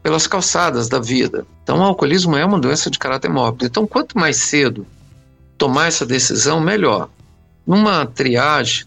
pelas 0.03 0.27
calçadas 0.27 0.89
da 0.89 1.01
vida. 1.01 1.47
Então, 1.67 1.81
o 1.81 1.83
alcoolismo 1.83 2.37
é 2.37 2.45
uma 2.45 2.61
doença 2.61 2.89
de 2.89 2.97
caráter 2.97 3.29
mórbido. 3.29 3.67
Então, 3.67 3.89
quanto 3.89 4.17
mais 4.17 4.37
cedo 4.37 4.87
tomar 5.59 5.89
essa 5.89 6.07
decisão, 6.07 6.61
melhor. 6.61 7.09
Numa 7.67 8.07
triagem 8.07 8.87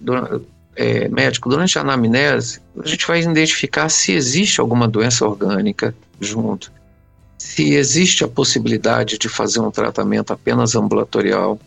é, 0.77 1.09
médico, 1.09 1.49
durante 1.49 1.77
a 1.77 1.81
anamnese, 1.81 2.61
a 2.81 2.87
gente 2.87 3.05
vai 3.05 3.21
identificar 3.21 3.89
se 3.89 4.13
existe 4.13 4.61
alguma 4.61 4.87
doença 4.87 5.27
orgânica 5.27 5.93
junto 6.21 6.71
se 7.39 7.73
existe 7.73 8.23
a 8.23 8.27
possibilidade 8.27 9.17
de 9.17 9.29
fazer 9.29 9.61
um 9.61 9.71
tratamento 9.71 10.33
apenas 10.33 10.75
ambulatorial, 10.75 11.57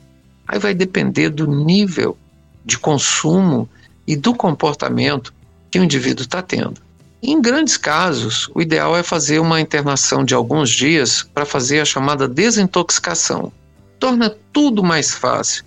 aí 0.46 0.58
vai 0.58 0.74
depender 0.74 1.30
do 1.30 1.46
nível 1.46 2.16
de 2.62 2.78
consumo 2.78 3.68
e 4.06 4.14
do 4.14 4.34
comportamento 4.34 5.32
que 5.70 5.80
o 5.80 5.84
indivíduo 5.84 6.24
está 6.24 6.42
tendo. 6.42 6.80
Em 7.22 7.40
grandes 7.40 7.76
casos, 7.76 8.50
o 8.52 8.60
ideal 8.60 8.96
é 8.96 9.02
fazer 9.02 9.38
uma 9.38 9.60
internação 9.60 10.24
de 10.24 10.34
alguns 10.34 10.70
dias 10.70 11.22
para 11.22 11.46
fazer 11.46 11.78
a 11.78 11.84
chamada 11.84 12.26
desintoxicação. 12.26 13.52
Torna 14.00 14.34
tudo 14.52 14.82
mais 14.82 15.14
fácil 15.14 15.64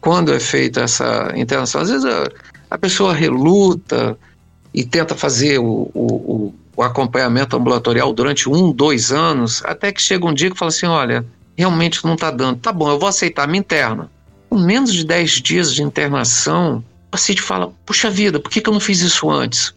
quando 0.00 0.32
é 0.32 0.40
feita 0.40 0.80
essa 0.80 1.30
internação. 1.36 1.82
Às 1.82 1.90
vezes 1.90 2.06
a, 2.70 2.78
pessoa 2.78 3.12
reluta 3.12 4.18
e 4.72 4.82
tenta 4.82 5.14
fazer 5.14 5.58
o, 5.58 5.90
o, 5.94 6.54
o 6.74 6.82
acompanhamento 6.82 7.54
ambulatorial 7.54 8.10
durante 8.14 8.48
um, 8.48 8.72
dois 8.72 9.12
anos, 9.12 9.62
até 9.66 9.92
que 9.92 10.00
chega 10.00 10.26
um 10.26 10.32
dia 10.32 10.50
que 10.50 10.56
fala 10.56 10.70
assim: 10.70 10.86
olha, 10.86 11.22
realmente 11.54 12.02
não 12.02 12.14
está 12.14 12.30
dando. 12.30 12.60
Tá 12.60 12.72
bom, 12.72 12.88
eu 12.88 12.98
vou 12.98 13.10
aceitar, 13.10 13.46
me 13.46 13.58
interna. 13.58 14.10
Com 14.48 14.58
menos 14.58 14.92
de 14.92 15.04
10 15.04 15.30
dias 15.42 15.74
de 15.74 15.82
internação, 15.82 16.82
o 17.08 17.10
paciente 17.10 17.42
fala: 17.42 17.72
puxa 17.84 18.08
vida, 18.08 18.40
por 18.40 18.50
que, 18.50 18.62
que 18.62 18.68
eu 18.70 18.72
não 18.72 18.80
fiz 18.80 19.00
isso 19.00 19.30
antes? 19.30 19.74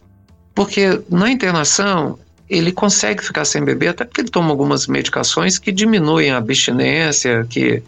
Porque 0.58 1.00
na 1.08 1.30
internação, 1.30 2.18
ele 2.50 2.72
consegue 2.72 3.22
ficar 3.22 3.44
sem 3.44 3.64
beber, 3.64 3.90
até 3.90 4.04
porque 4.04 4.22
ele 4.22 4.28
toma 4.28 4.50
algumas 4.50 4.88
medicações 4.88 5.56
que 5.56 5.70
diminuem 5.70 6.32
a 6.32 6.38
abstinência, 6.38 7.46
que, 7.48 7.80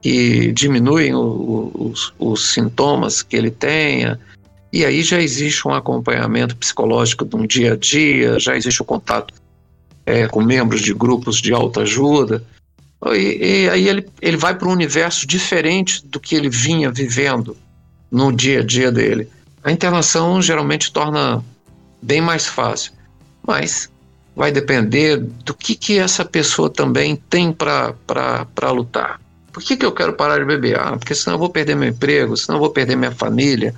que 0.00 0.52
diminuem 0.52 1.12
o, 1.14 1.18
o, 1.18 1.90
os, 1.90 2.14
os 2.20 2.52
sintomas 2.52 3.22
que 3.22 3.34
ele 3.34 3.50
tenha 3.50 4.20
e 4.72 4.84
aí 4.84 5.02
já 5.02 5.20
existe 5.20 5.66
um 5.66 5.74
acompanhamento 5.74 6.56
psicológico 6.56 7.24
de 7.24 7.34
um 7.34 7.44
dia 7.44 7.72
a 7.72 7.76
dia, 7.76 8.38
já 8.38 8.56
existe 8.56 8.80
o 8.80 8.84
contato 8.84 9.34
é, 10.06 10.28
com 10.28 10.40
membros 10.42 10.80
de 10.80 10.94
grupos 10.94 11.38
de 11.40 11.52
autoajuda. 11.52 12.44
E, 13.14 13.64
e 13.64 13.68
aí 13.68 13.88
ele, 13.88 14.06
ele 14.20 14.36
vai 14.36 14.54
para 14.54 14.68
um 14.68 14.72
universo 14.72 15.26
diferente 15.26 16.06
do 16.06 16.20
que 16.20 16.36
ele 16.36 16.48
vinha 16.48 16.88
vivendo 16.88 17.56
no 18.12 18.32
dia 18.32 18.60
a 18.60 18.64
dia 18.64 18.92
dele. 18.92 19.28
A 19.64 19.72
internação 19.72 20.40
geralmente 20.40 20.92
torna 20.92 21.44
bem 22.02 22.20
mais 22.20 22.46
fácil, 22.46 22.92
mas 23.46 23.90
vai 24.34 24.50
depender 24.50 25.16
do 25.18 25.54
que, 25.54 25.74
que 25.74 25.98
essa 25.98 26.24
pessoa 26.24 26.68
também 26.68 27.16
tem 27.16 27.52
para 27.52 27.94
lutar. 28.70 29.20
Por 29.52 29.62
que, 29.62 29.76
que 29.76 29.84
eu 29.84 29.92
quero 29.92 30.14
parar 30.14 30.38
de 30.38 30.44
beber? 30.44 30.78
Ah, 30.78 30.96
porque 30.96 31.14
senão 31.14 31.36
eu 31.36 31.38
vou 31.38 31.50
perder 31.50 31.76
meu 31.76 31.90
emprego, 31.90 32.36
senão 32.36 32.56
eu 32.56 32.60
vou 32.60 32.70
perder 32.70 32.96
minha 32.96 33.12
família, 33.12 33.74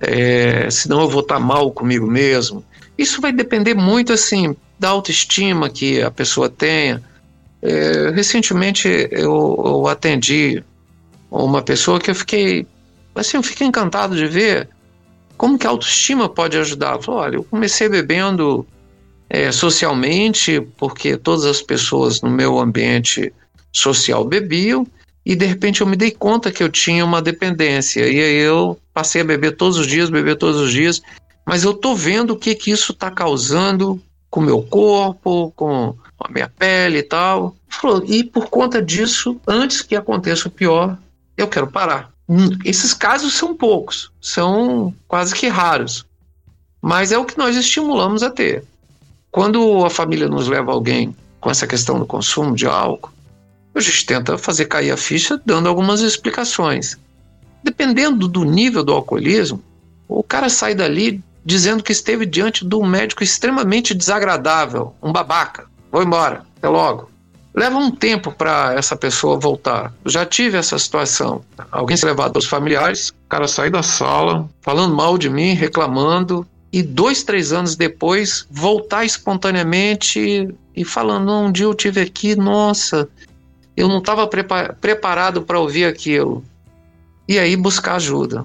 é, 0.00 0.70
senão 0.70 1.00
eu 1.00 1.08
vou 1.08 1.20
estar 1.20 1.40
mal 1.40 1.70
comigo 1.72 2.06
mesmo. 2.06 2.64
Isso 2.96 3.20
vai 3.20 3.32
depender 3.32 3.74
muito 3.74 4.12
assim 4.12 4.56
da 4.78 4.90
autoestima 4.90 5.68
que 5.68 6.00
a 6.00 6.10
pessoa 6.10 6.48
tenha. 6.48 7.02
É, 7.60 8.10
recentemente 8.14 8.88
eu, 9.10 9.62
eu, 9.64 9.88
atendi 9.88 10.62
uma 11.30 11.62
pessoa 11.62 11.98
que 11.98 12.10
eu 12.10 12.14
fiquei 12.14 12.66
assim, 13.14 13.38
eu 13.38 13.42
fiquei 13.42 13.66
encantado 13.66 14.14
de 14.14 14.26
ver 14.26 14.68
como 15.36 15.58
que 15.58 15.66
a 15.66 15.70
autoestima 15.70 16.28
pode 16.28 16.56
ajudar. 16.56 17.00
Falou, 17.02 17.20
olha, 17.20 17.36
eu 17.36 17.44
comecei 17.44 17.88
bebendo 17.88 18.66
é, 19.28 19.50
socialmente 19.52 20.60
porque 20.76 21.16
todas 21.16 21.44
as 21.44 21.60
pessoas 21.60 22.20
no 22.20 22.30
meu 22.30 22.58
ambiente 22.58 23.32
social 23.72 24.24
bebiam 24.24 24.86
e 25.24 25.34
de 25.34 25.44
repente 25.44 25.80
eu 25.80 25.86
me 25.86 25.96
dei 25.96 26.10
conta 26.10 26.52
que 26.52 26.62
eu 26.62 26.68
tinha 26.68 27.04
uma 27.04 27.20
dependência 27.20 28.08
e 28.08 28.20
aí 28.20 28.36
eu 28.36 28.78
passei 28.94 29.22
a 29.22 29.24
beber 29.24 29.56
todos 29.56 29.76
os 29.76 29.86
dias, 29.86 30.08
beber 30.08 30.36
todos 30.36 30.60
os 30.60 30.72
dias, 30.72 31.02
mas 31.44 31.64
eu 31.64 31.74
tô 31.74 31.94
vendo 31.94 32.32
o 32.32 32.36
que 32.36 32.54
que 32.54 32.70
isso 32.70 32.92
está 32.92 33.10
causando 33.10 34.00
com 34.30 34.40
o 34.40 34.44
meu 34.44 34.62
corpo, 34.62 35.52
com 35.56 35.94
a 36.20 36.30
minha 36.30 36.48
pele 36.48 36.98
e 36.98 37.02
tal. 37.02 37.56
E 38.06 38.24
por 38.24 38.48
conta 38.48 38.80
disso, 38.80 39.40
antes 39.46 39.82
que 39.82 39.96
aconteça 39.96 40.48
o 40.48 40.50
pior, 40.50 40.96
eu 41.36 41.48
quero 41.48 41.66
parar. 41.66 42.15
Hum, 42.28 42.50
esses 42.64 42.92
casos 42.92 43.34
são 43.34 43.54
poucos, 43.54 44.10
são 44.20 44.92
quase 45.06 45.34
que 45.34 45.46
raros, 45.46 46.04
mas 46.82 47.12
é 47.12 47.18
o 47.18 47.24
que 47.24 47.38
nós 47.38 47.56
estimulamos 47.56 48.22
a 48.22 48.30
ter. 48.30 48.64
Quando 49.30 49.84
a 49.84 49.90
família 49.90 50.28
nos 50.28 50.48
leva 50.48 50.72
alguém 50.72 51.14
com 51.40 51.50
essa 51.50 51.66
questão 51.66 51.98
do 51.98 52.06
consumo 52.06 52.56
de 52.56 52.66
álcool, 52.66 53.12
a 53.74 53.80
gente 53.80 54.06
tenta 54.06 54.38
fazer 54.38 54.64
cair 54.64 54.90
a 54.90 54.96
ficha 54.96 55.40
dando 55.44 55.68
algumas 55.68 56.00
explicações. 56.00 56.96
Dependendo 57.62 58.26
do 58.26 58.44
nível 58.44 58.82
do 58.82 58.92
alcoolismo, 58.92 59.62
o 60.08 60.22
cara 60.22 60.48
sai 60.48 60.74
dali 60.74 61.22
dizendo 61.44 61.82
que 61.82 61.92
esteve 61.92 62.26
diante 62.26 62.66
de 62.66 62.74
um 62.74 62.84
médico 62.84 63.22
extremamente 63.22 63.94
desagradável, 63.94 64.94
um 65.02 65.12
babaca. 65.12 65.66
Vou 65.92 66.02
embora, 66.02 66.44
até 66.56 66.68
logo. 66.68 67.10
Leva 67.56 67.78
um 67.78 67.90
tempo 67.90 68.30
para 68.30 68.74
essa 68.74 68.94
pessoa 68.94 69.40
voltar. 69.40 69.90
Já 70.04 70.26
tive 70.26 70.58
essa 70.58 70.78
situação. 70.78 71.40
Alguém 71.72 71.96
se 71.96 72.04
levado 72.04 72.36
aos 72.36 72.44
familiares, 72.44 73.08
o 73.08 73.28
cara 73.30 73.48
sai 73.48 73.70
da 73.70 73.82
sala 73.82 74.46
falando 74.60 74.94
mal 74.94 75.16
de 75.16 75.30
mim, 75.30 75.54
reclamando, 75.54 76.46
e 76.70 76.82
dois, 76.82 77.22
três 77.22 77.54
anos 77.54 77.74
depois 77.74 78.46
voltar 78.50 79.06
espontaneamente 79.06 80.54
e 80.76 80.84
falando: 80.84 81.32
um 81.32 81.50
dia 81.50 81.64
eu 81.64 81.74
tive 81.74 82.02
aqui, 82.02 82.36
nossa, 82.36 83.08
eu 83.74 83.88
não 83.88 83.98
estava 83.98 84.28
preparado 84.28 85.40
para 85.40 85.58
ouvir 85.58 85.86
aquilo. 85.86 86.44
E 87.26 87.38
aí 87.38 87.56
buscar 87.56 87.94
ajuda. 87.94 88.44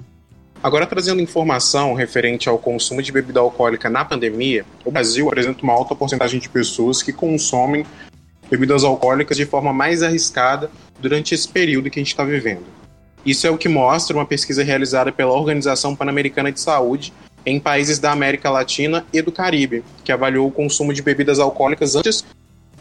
Agora, 0.62 0.86
trazendo 0.86 1.20
informação 1.20 1.92
referente 1.92 2.48
ao 2.48 2.56
consumo 2.56 3.02
de 3.02 3.12
bebida 3.12 3.40
alcoólica 3.40 3.90
na 3.90 4.04
pandemia, 4.04 4.64
o 4.86 4.90
Brasil 4.90 5.26
apresenta 5.26 5.62
uma 5.62 5.74
alta 5.74 5.94
porcentagem 5.94 6.40
de 6.40 6.48
pessoas 6.48 7.02
que 7.02 7.12
consomem 7.12 7.84
bebidas 8.52 8.84
alcoólicas 8.84 9.34
de 9.34 9.46
forma 9.46 9.72
mais 9.72 10.02
arriscada 10.02 10.70
durante 11.00 11.34
esse 11.34 11.48
período 11.48 11.88
que 11.88 11.98
a 11.98 12.02
gente 12.02 12.12
está 12.12 12.22
vivendo. 12.22 12.66
Isso 13.24 13.46
é 13.46 13.50
o 13.50 13.56
que 13.56 13.66
mostra 13.66 14.14
uma 14.14 14.26
pesquisa 14.26 14.62
realizada 14.62 15.10
pela 15.10 15.32
Organização 15.32 15.96
Pan-Americana 15.96 16.52
de 16.52 16.60
Saúde 16.60 17.14
em 17.46 17.58
países 17.58 17.98
da 17.98 18.12
América 18.12 18.50
Latina 18.50 19.06
e 19.10 19.22
do 19.22 19.32
Caribe, 19.32 19.82
que 20.04 20.12
avaliou 20.12 20.46
o 20.46 20.52
consumo 20.52 20.92
de 20.92 21.00
bebidas 21.00 21.38
alcoólicas 21.38 21.96
antes 21.96 22.26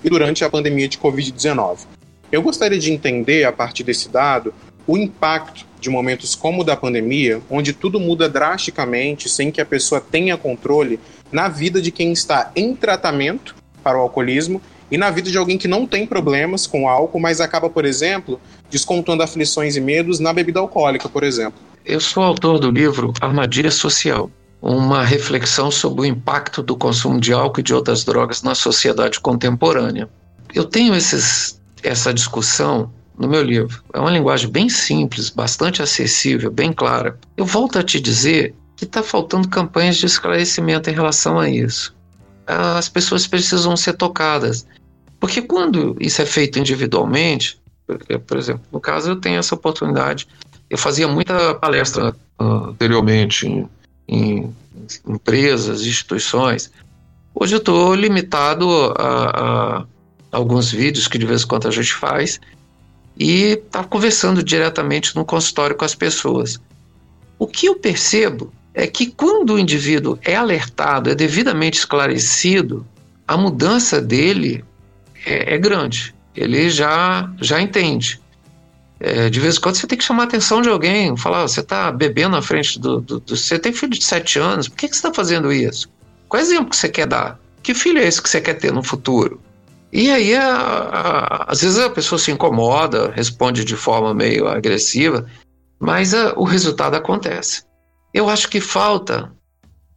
e 0.03 0.09
durante 0.09 0.43
a 0.43 0.49
pandemia 0.49 0.89
de 0.89 0.97
Covid-19. 0.97 1.85
Eu 2.29 2.41
gostaria 2.41 2.77
de 2.77 2.91
entender, 2.91 3.45
a 3.45 3.53
partir 3.53 3.83
desse 3.83 4.09
dado, 4.09 4.53
o 4.85 4.97
impacto 4.97 5.65
de 5.79 5.89
momentos 5.89 6.35
como 6.35 6.61
o 6.61 6.65
da 6.65 6.75
pandemia, 6.75 7.41
onde 7.49 7.71
tudo 7.71 7.97
muda 7.97 8.27
drasticamente 8.27 9.29
sem 9.29 9.49
que 9.49 9.61
a 9.61 9.65
pessoa 9.65 10.01
tenha 10.01 10.35
controle 10.35 10.99
na 11.31 11.47
vida 11.47 11.81
de 11.81 11.91
quem 11.91 12.11
está 12.11 12.51
em 12.57 12.75
tratamento 12.75 13.55
para 13.81 13.97
o 13.97 14.01
alcoolismo 14.01 14.61
e 14.91 14.97
na 14.97 15.09
vida 15.09 15.31
de 15.31 15.37
alguém 15.37 15.57
que 15.57 15.67
não 15.67 15.87
tem 15.87 16.05
problemas 16.05 16.67
com 16.67 16.87
álcool, 16.87 17.19
mas 17.19 17.39
acaba, 17.39 17.69
por 17.69 17.85
exemplo, 17.85 18.39
descontando 18.69 19.23
aflições 19.23 19.75
e 19.75 19.81
medos 19.81 20.19
na 20.19 20.33
bebida 20.33 20.59
alcoólica, 20.59 21.07
por 21.07 21.23
exemplo. 21.23 21.59
Eu 21.85 21.99
sou 21.99 22.21
autor 22.21 22.59
do 22.59 22.69
livro 22.69 23.13
Armadilha 23.21 23.71
Social, 23.71 24.29
uma 24.61 25.03
reflexão 25.03 25.71
sobre 25.71 26.01
o 26.01 26.05
impacto 26.05 26.61
do 26.61 26.75
consumo 26.75 27.19
de 27.19 27.33
álcool 27.33 27.61
e 27.61 27.63
de 27.63 27.73
outras 27.73 28.03
drogas 28.03 28.43
na 28.43 28.53
sociedade 28.53 29.19
contemporânea. 29.19 30.07
Eu 30.53 30.65
tenho 30.65 30.93
esses 30.93 31.59
essa 31.83 32.13
discussão 32.13 32.91
no 33.17 33.27
meu 33.27 33.41
livro. 33.41 33.83
É 33.93 33.99
uma 33.99 34.11
linguagem 34.11 34.49
bem 34.49 34.69
simples, 34.69 35.29
bastante 35.29 35.81
acessível, 35.81 36.51
bem 36.51 36.71
clara. 36.73 37.17
Eu 37.37 37.45
volto 37.45 37.79
a 37.79 37.83
te 37.83 37.99
dizer 37.99 38.53
que 38.75 38.85
está 38.85 39.03
faltando 39.03 39.47
campanhas 39.47 39.97
de 39.97 40.05
esclarecimento 40.05 40.89
em 40.89 40.93
relação 40.93 41.39
a 41.39 41.49
isso. 41.49 41.95
As 42.47 42.89
pessoas 42.89 43.27
precisam 43.27 43.77
ser 43.77 43.93
tocadas. 43.93 44.65
Porque 45.21 45.39
quando 45.39 45.95
isso 45.99 46.19
é 46.19 46.25
feito 46.25 46.57
individualmente, 46.57 47.61
por 48.25 48.37
exemplo, 48.37 48.63
no 48.71 48.79
caso 48.79 49.11
eu 49.11 49.15
tenho 49.15 49.37
essa 49.37 49.53
oportunidade, 49.53 50.27
eu 50.67 50.79
fazia 50.79 51.07
muita 51.07 51.53
palestra 51.53 52.15
uh, 52.39 52.69
anteriormente 52.69 53.47
em, 53.47 53.69
em 54.07 54.55
empresas, 55.07 55.85
instituições. 55.85 56.71
Hoje 57.35 57.53
eu 57.53 57.59
estou 57.59 57.93
limitado 57.93 58.67
a, 58.97 59.81
a, 59.81 59.85
alguns 60.31 60.71
vídeos 60.71 61.07
que 61.07 61.19
de 61.19 61.25
vez 61.27 61.43
em 61.43 61.47
quando 61.47 61.67
a 61.67 61.71
gente 61.71 61.93
faz 61.93 62.39
e 63.15 63.57
tá 63.69 63.83
conversando 63.83 64.41
diretamente 64.41 65.15
no 65.15 65.23
consultório 65.23 65.75
com 65.75 65.85
as 65.85 65.93
pessoas. 65.93 66.59
O 67.37 67.45
que 67.45 67.67
eu 67.67 67.75
percebo 67.75 68.51
é 68.73 68.87
que 68.87 69.05
quando 69.05 69.53
o 69.53 69.59
indivíduo 69.59 70.17
é 70.23 70.35
alertado, 70.35 71.11
é 71.11 71.15
devidamente 71.15 71.77
esclarecido, 71.77 72.87
a 73.27 73.37
mudança 73.37 74.01
dele 74.01 74.65
é, 75.25 75.55
é 75.55 75.57
grande. 75.57 76.13
Ele 76.35 76.69
já, 76.69 77.29
já 77.39 77.61
entende. 77.61 78.21
É, 78.99 79.29
de 79.29 79.39
vez 79.39 79.57
em 79.57 79.61
quando 79.61 79.75
você 79.75 79.87
tem 79.87 79.97
que 79.97 80.03
chamar 80.03 80.23
a 80.23 80.25
atenção 80.27 80.61
de 80.61 80.69
alguém, 80.69 81.17
falar: 81.17 81.41
você 81.41 81.61
está 81.61 81.91
bebendo 81.91 82.35
na 82.35 82.41
frente 82.41 82.79
do, 82.79 83.01
do, 83.01 83.19
do, 83.19 83.35
Você 83.35 83.57
tem 83.57 83.73
filho 83.73 83.93
de 83.93 84.03
7 84.03 84.39
anos, 84.39 84.67
por 84.67 84.77
que, 84.77 84.87
que 84.87 84.95
você 84.95 84.99
está 84.99 85.13
fazendo 85.13 85.51
isso? 85.51 85.89
Qual 86.29 86.41
exemplo 86.41 86.69
que 86.69 86.75
você 86.75 86.87
quer 86.87 87.07
dar? 87.07 87.39
Que 87.63 87.73
filho 87.73 87.99
é 87.99 88.05
esse 88.05 88.21
que 88.21 88.29
você 88.29 88.39
quer 88.39 88.53
ter 88.53 88.71
no 88.71 88.83
futuro? 88.83 89.41
E 89.91 90.09
aí, 90.09 90.35
a, 90.35 90.55
a, 90.55 91.51
às 91.51 91.61
vezes 91.61 91.79
a 91.79 91.89
pessoa 91.89 92.19
se 92.19 92.31
incomoda, 92.31 93.11
responde 93.11 93.65
de 93.65 93.75
forma 93.75 94.13
meio 94.13 94.47
agressiva, 94.47 95.25
mas 95.79 96.13
a, 96.13 96.33
o 96.37 96.43
resultado 96.43 96.95
acontece. 96.95 97.63
Eu 98.13 98.29
acho 98.29 98.49
que 98.49 98.61
falta, 98.61 99.31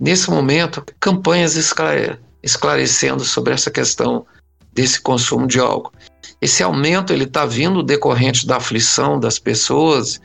nesse 0.01 0.31
momento, 0.31 0.83
campanhas 0.99 1.57
esclare, 1.57 2.19
esclarecendo 2.43 3.23
sobre 3.23 3.53
essa 3.53 3.71
questão 3.71 4.27
desse 4.75 5.01
consumo 5.01 5.47
de 5.47 5.61
álcool. 5.61 5.93
Esse 6.41 6.63
aumento 6.63 7.13
ele 7.13 7.25
está 7.25 7.47
vindo 7.47 7.83
decorrente 7.83 8.47
da 8.47 8.57
aflição 8.57 9.19
das 9.19 9.39
pessoas, 9.39 10.21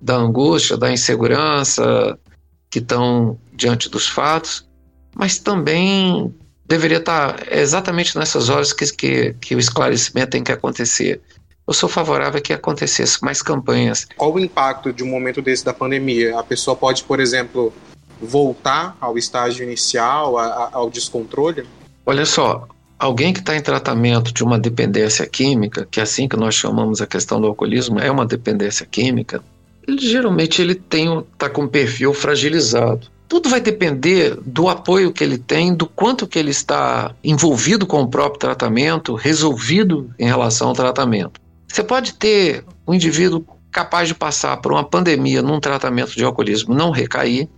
da 0.00 0.14
angústia, 0.14 0.76
da 0.76 0.92
insegurança 0.92 2.18
que 2.70 2.78
estão 2.78 3.38
diante 3.52 3.88
dos 3.88 4.08
fatos, 4.08 4.68
mas 5.14 5.38
também 5.38 6.34
deveria 6.66 6.98
estar 6.98 7.34
tá 7.34 7.44
exatamente 7.50 8.16
nessas 8.18 8.48
horas 8.48 8.72
que, 8.72 8.84
que, 8.92 9.34
que 9.40 9.54
o 9.54 9.58
esclarecimento 9.58 10.30
tem 10.30 10.44
que 10.44 10.52
acontecer. 10.52 11.20
Eu 11.66 11.72
sou 11.72 11.88
favorável 11.88 12.38
a 12.38 12.42
que 12.42 12.52
acontecesse 12.52 13.22
mais 13.24 13.40
campanhas. 13.40 14.06
Qual 14.16 14.34
o 14.34 14.38
impacto 14.38 14.92
de 14.92 15.02
um 15.02 15.08
momento 15.08 15.40
desse 15.40 15.64
da 15.64 15.72
pandemia? 15.72 16.38
A 16.38 16.42
pessoa 16.42 16.76
pode, 16.76 17.04
por 17.04 17.20
exemplo, 17.20 17.72
voltar 18.20 18.96
ao 19.00 19.16
estágio 19.16 19.64
inicial, 19.64 20.36
a, 20.36 20.44
a, 20.44 20.70
ao 20.74 20.90
descontrole? 20.90 21.66
Olha 22.04 22.26
só, 22.26 22.68
alguém 22.98 23.32
que 23.32 23.40
está 23.40 23.56
em 23.56 23.60
tratamento 23.60 24.32
de 24.32 24.42
uma 24.42 24.58
dependência 24.58 25.26
química, 25.26 25.86
que 25.90 26.00
é 26.00 26.02
assim 26.02 26.28
que 26.28 26.36
nós 26.36 26.54
chamamos 26.54 27.00
a 27.00 27.06
questão 27.06 27.40
do 27.40 27.46
alcoolismo, 27.46 27.98
é 27.98 28.10
uma 28.10 28.26
dependência 28.26 28.86
química, 28.86 29.42
ele, 29.86 29.98
geralmente 29.98 30.62
ele 30.62 30.72
está 30.72 31.48
com 31.50 31.62
um 31.62 31.68
perfil 31.68 32.14
fragilizado. 32.14 33.08
Tudo 33.28 33.48
vai 33.48 33.60
depender 33.60 34.36
do 34.44 34.68
apoio 34.68 35.12
que 35.12 35.24
ele 35.24 35.38
tem, 35.38 35.74
do 35.74 35.86
quanto 35.86 36.26
que 36.26 36.38
ele 36.38 36.50
está 36.50 37.14
envolvido 37.22 37.86
com 37.86 38.02
o 38.02 38.08
próprio 38.08 38.38
tratamento, 38.38 39.14
resolvido 39.14 40.10
em 40.18 40.26
relação 40.26 40.68
ao 40.68 40.74
tratamento. 40.74 41.40
Você 41.66 41.82
pode 41.82 42.14
ter 42.14 42.64
um 42.86 42.94
indivíduo 42.94 43.44
capaz 43.72 44.06
de 44.08 44.14
passar 44.14 44.58
por 44.58 44.72
uma 44.72 44.84
pandemia 44.84 45.42
num 45.42 45.58
tratamento 45.58 46.14
de 46.14 46.22
alcoolismo 46.22 46.74
não 46.74 46.90
recair, 46.90 47.48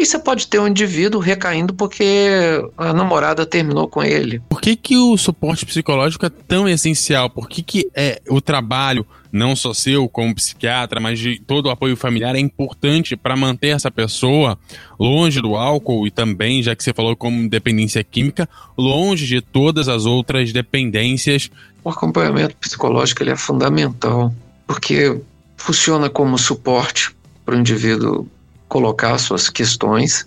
e 0.00 0.06
você 0.06 0.18
pode 0.18 0.46
ter 0.46 0.58
um 0.58 0.66
indivíduo 0.66 1.20
recaindo 1.20 1.74
porque 1.74 2.64
a 2.78 2.90
namorada 2.94 3.44
terminou 3.44 3.86
com 3.86 4.02
ele. 4.02 4.40
Por 4.48 4.58
que, 4.58 4.74
que 4.74 4.96
o 4.96 5.14
suporte 5.18 5.66
psicológico 5.66 6.24
é 6.24 6.30
tão 6.30 6.66
essencial? 6.66 7.28
Por 7.28 7.46
que, 7.46 7.62
que 7.62 7.90
é, 7.94 8.18
o 8.30 8.40
trabalho, 8.40 9.06
não 9.30 9.54
só 9.54 9.74
seu 9.74 10.08
como 10.08 10.34
psiquiatra, 10.34 10.98
mas 11.00 11.18
de 11.18 11.38
todo 11.38 11.66
o 11.66 11.70
apoio 11.70 11.98
familiar, 11.98 12.34
é 12.34 12.38
importante 12.38 13.14
para 13.14 13.36
manter 13.36 13.76
essa 13.76 13.90
pessoa 13.90 14.58
longe 14.98 15.38
do 15.42 15.54
álcool 15.54 16.06
e 16.06 16.10
também, 16.10 16.62
já 16.62 16.74
que 16.74 16.82
você 16.82 16.94
falou 16.94 17.14
como 17.14 17.46
dependência 17.46 18.02
química, 18.02 18.48
longe 18.78 19.26
de 19.26 19.42
todas 19.42 19.86
as 19.86 20.06
outras 20.06 20.50
dependências? 20.50 21.50
O 21.84 21.90
acompanhamento 21.90 22.56
psicológico 22.56 23.22
ele 23.22 23.32
é 23.32 23.36
fundamental, 23.36 24.34
porque 24.66 25.20
funciona 25.58 26.08
como 26.08 26.38
suporte 26.38 27.14
para 27.44 27.54
o 27.54 27.58
indivíduo 27.58 28.26
colocar 28.70 29.18
suas 29.18 29.50
questões 29.50 30.26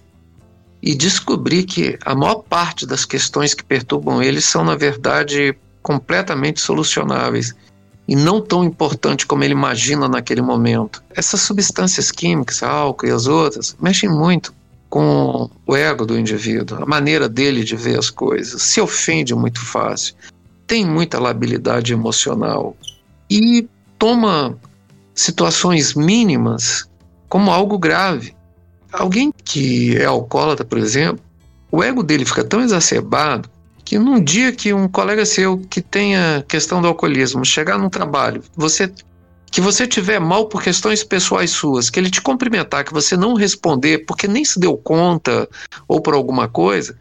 e 0.82 0.94
descobrir 0.94 1.64
que 1.64 1.98
a 2.06 2.14
maior 2.14 2.44
parte 2.44 2.86
das 2.86 3.06
questões 3.06 3.54
que 3.54 3.64
perturbam 3.64 4.22
ele 4.22 4.42
são, 4.42 4.66
na 4.66 4.76
verdade, 4.76 5.58
completamente 5.82 6.60
solucionáveis 6.60 7.56
e 8.06 8.18
não 8.18 8.42
tão 8.42 8.66
importante 8.66 9.26
como 9.26 9.46
ele 9.46 9.54
imagina 9.54 10.10
naquele 10.10 10.42
momento. 10.42 11.02
Essas 11.16 11.40
substâncias 11.40 12.12
químicas, 12.12 12.62
álcool 12.62 13.08
e 13.08 13.12
as 13.12 13.28
outras, 13.28 13.78
mexem 13.82 14.10
muito 14.10 14.54
com 14.90 15.50
o 15.66 15.76
ego 15.76 16.06
do 16.06 16.20
indivíduo, 16.20 16.84
a 16.84 16.86
maneira 16.86 17.30
dele 17.30 17.64
de 17.64 17.78
ver 17.78 17.98
as 17.98 18.10
coisas, 18.10 18.62
se 18.62 18.82
ofende 18.82 19.34
muito 19.34 19.66
fácil, 19.66 20.14
tem 20.68 20.86
muita 20.86 21.18
labilidade 21.18 21.94
emocional 21.94 22.76
e 23.30 23.68
toma 23.98 24.56
situações 25.16 25.96
mínimas 25.96 26.88
como 27.34 27.50
algo 27.50 27.80
grave. 27.80 28.36
Alguém 28.92 29.34
que 29.44 29.98
é 29.98 30.06
alcoólatra, 30.06 30.64
por 30.64 30.78
exemplo, 30.78 31.26
o 31.72 31.84
ego 31.84 32.04
dele 32.04 32.26
fica 32.26 32.44
tão 32.44 32.62
exacerbado 32.62 33.50
que 33.84 33.98
num 33.98 34.24
dia 34.24 34.52
que 34.52 34.72
um 34.72 34.88
colega 34.88 35.26
seu 35.26 35.58
que 35.58 35.82
tenha 35.82 36.46
questão 36.48 36.80
do 36.80 36.88
alcoolismo 36.88 37.44
chegar 37.44 37.80
num 37.80 37.90
trabalho, 37.90 38.44
você 38.56 38.94
que 39.48 39.60
você 39.60 39.88
tiver 39.88 40.20
mal 40.20 40.48
por 40.48 40.62
questões 40.62 41.04
pessoais 41.04 41.50
suas, 41.50 41.90
que 41.90 42.00
ele 42.00 42.12
te 42.12 42.22
cumprimentar, 42.22 42.86
que 42.86 42.94
você 42.94 43.18
não 43.18 43.34
responder 43.34 44.06
porque 44.06 44.28
nem 44.28 44.46
se 44.46 44.60
deu 44.60 44.78
conta 44.78 45.50
ou 45.88 46.00
por 46.00 46.14
alguma 46.14 46.48
coisa, 46.48 46.96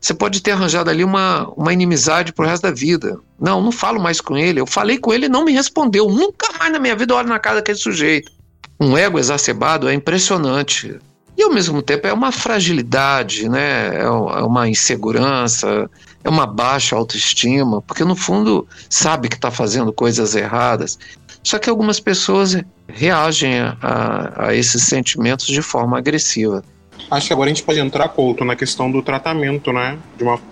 você 0.00 0.12
pode 0.12 0.40
ter 0.42 0.50
arranjado 0.50 0.90
ali 0.90 1.04
uma, 1.04 1.48
uma 1.56 1.72
inimizade 1.72 2.32
pro 2.32 2.46
resto 2.46 2.64
da 2.64 2.72
vida. 2.72 3.16
Não, 3.38 3.62
não 3.62 3.70
falo 3.70 4.00
mais 4.00 4.20
com 4.20 4.36
ele. 4.36 4.60
Eu 4.60 4.66
falei 4.66 4.98
com 4.98 5.12
ele 5.12 5.26
e 5.26 5.28
não 5.28 5.44
me 5.44 5.52
respondeu. 5.52 6.08
Nunca 6.08 6.52
mais 6.58 6.72
na 6.72 6.80
minha 6.80 6.96
vida 6.96 7.12
eu 7.12 7.16
olho 7.16 7.28
na 7.28 7.38
cara 7.38 7.56
daquele 7.56 7.78
sujeito 7.78 8.37
um 8.80 8.96
ego 8.96 9.18
exacerbado 9.18 9.88
é 9.88 9.94
impressionante. 9.94 10.98
E 11.36 11.42
ao 11.42 11.50
mesmo 11.50 11.80
tempo 11.80 12.06
é 12.06 12.12
uma 12.12 12.32
fragilidade, 12.32 13.48
né? 13.48 13.94
é, 13.94 14.02
é 14.02 14.08
uma 14.08 14.68
insegurança, 14.68 15.88
é 16.24 16.28
uma 16.28 16.46
baixa 16.46 16.96
autoestima, 16.96 17.80
porque 17.82 18.04
no 18.04 18.16
fundo 18.16 18.66
sabe 18.90 19.28
que 19.28 19.36
está 19.36 19.50
fazendo 19.50 19.92
coisas 19.92 20.34
erradas. 20.34 20.98
Só 21.44 21.58
que 21.58 21.70
algumas 21.70 22.00
pessoas 22.00 22.60
reagem 22.88 23.60
a, 23.60 24.48
a 24.48 24.54
esses 24.54 24.82
sentimentos 24.82 25.46
de 25.46 25.62
forma 25.62 25.96
agressiva. 25.96 26.64
Acho 27.10 27.28
que 27.28 27.32
agora 27.32 27.48
a 27.48 27.54
gente 27.54 27.62
pode 27.62 27.78
entrar, 27.78 28.08
Couto, 28.08 28.44
na 28.44 28.56
questão 28.56 28.90
do 28.90 29.00
tratamento, 29.00 29.72
né? 29.72 29.96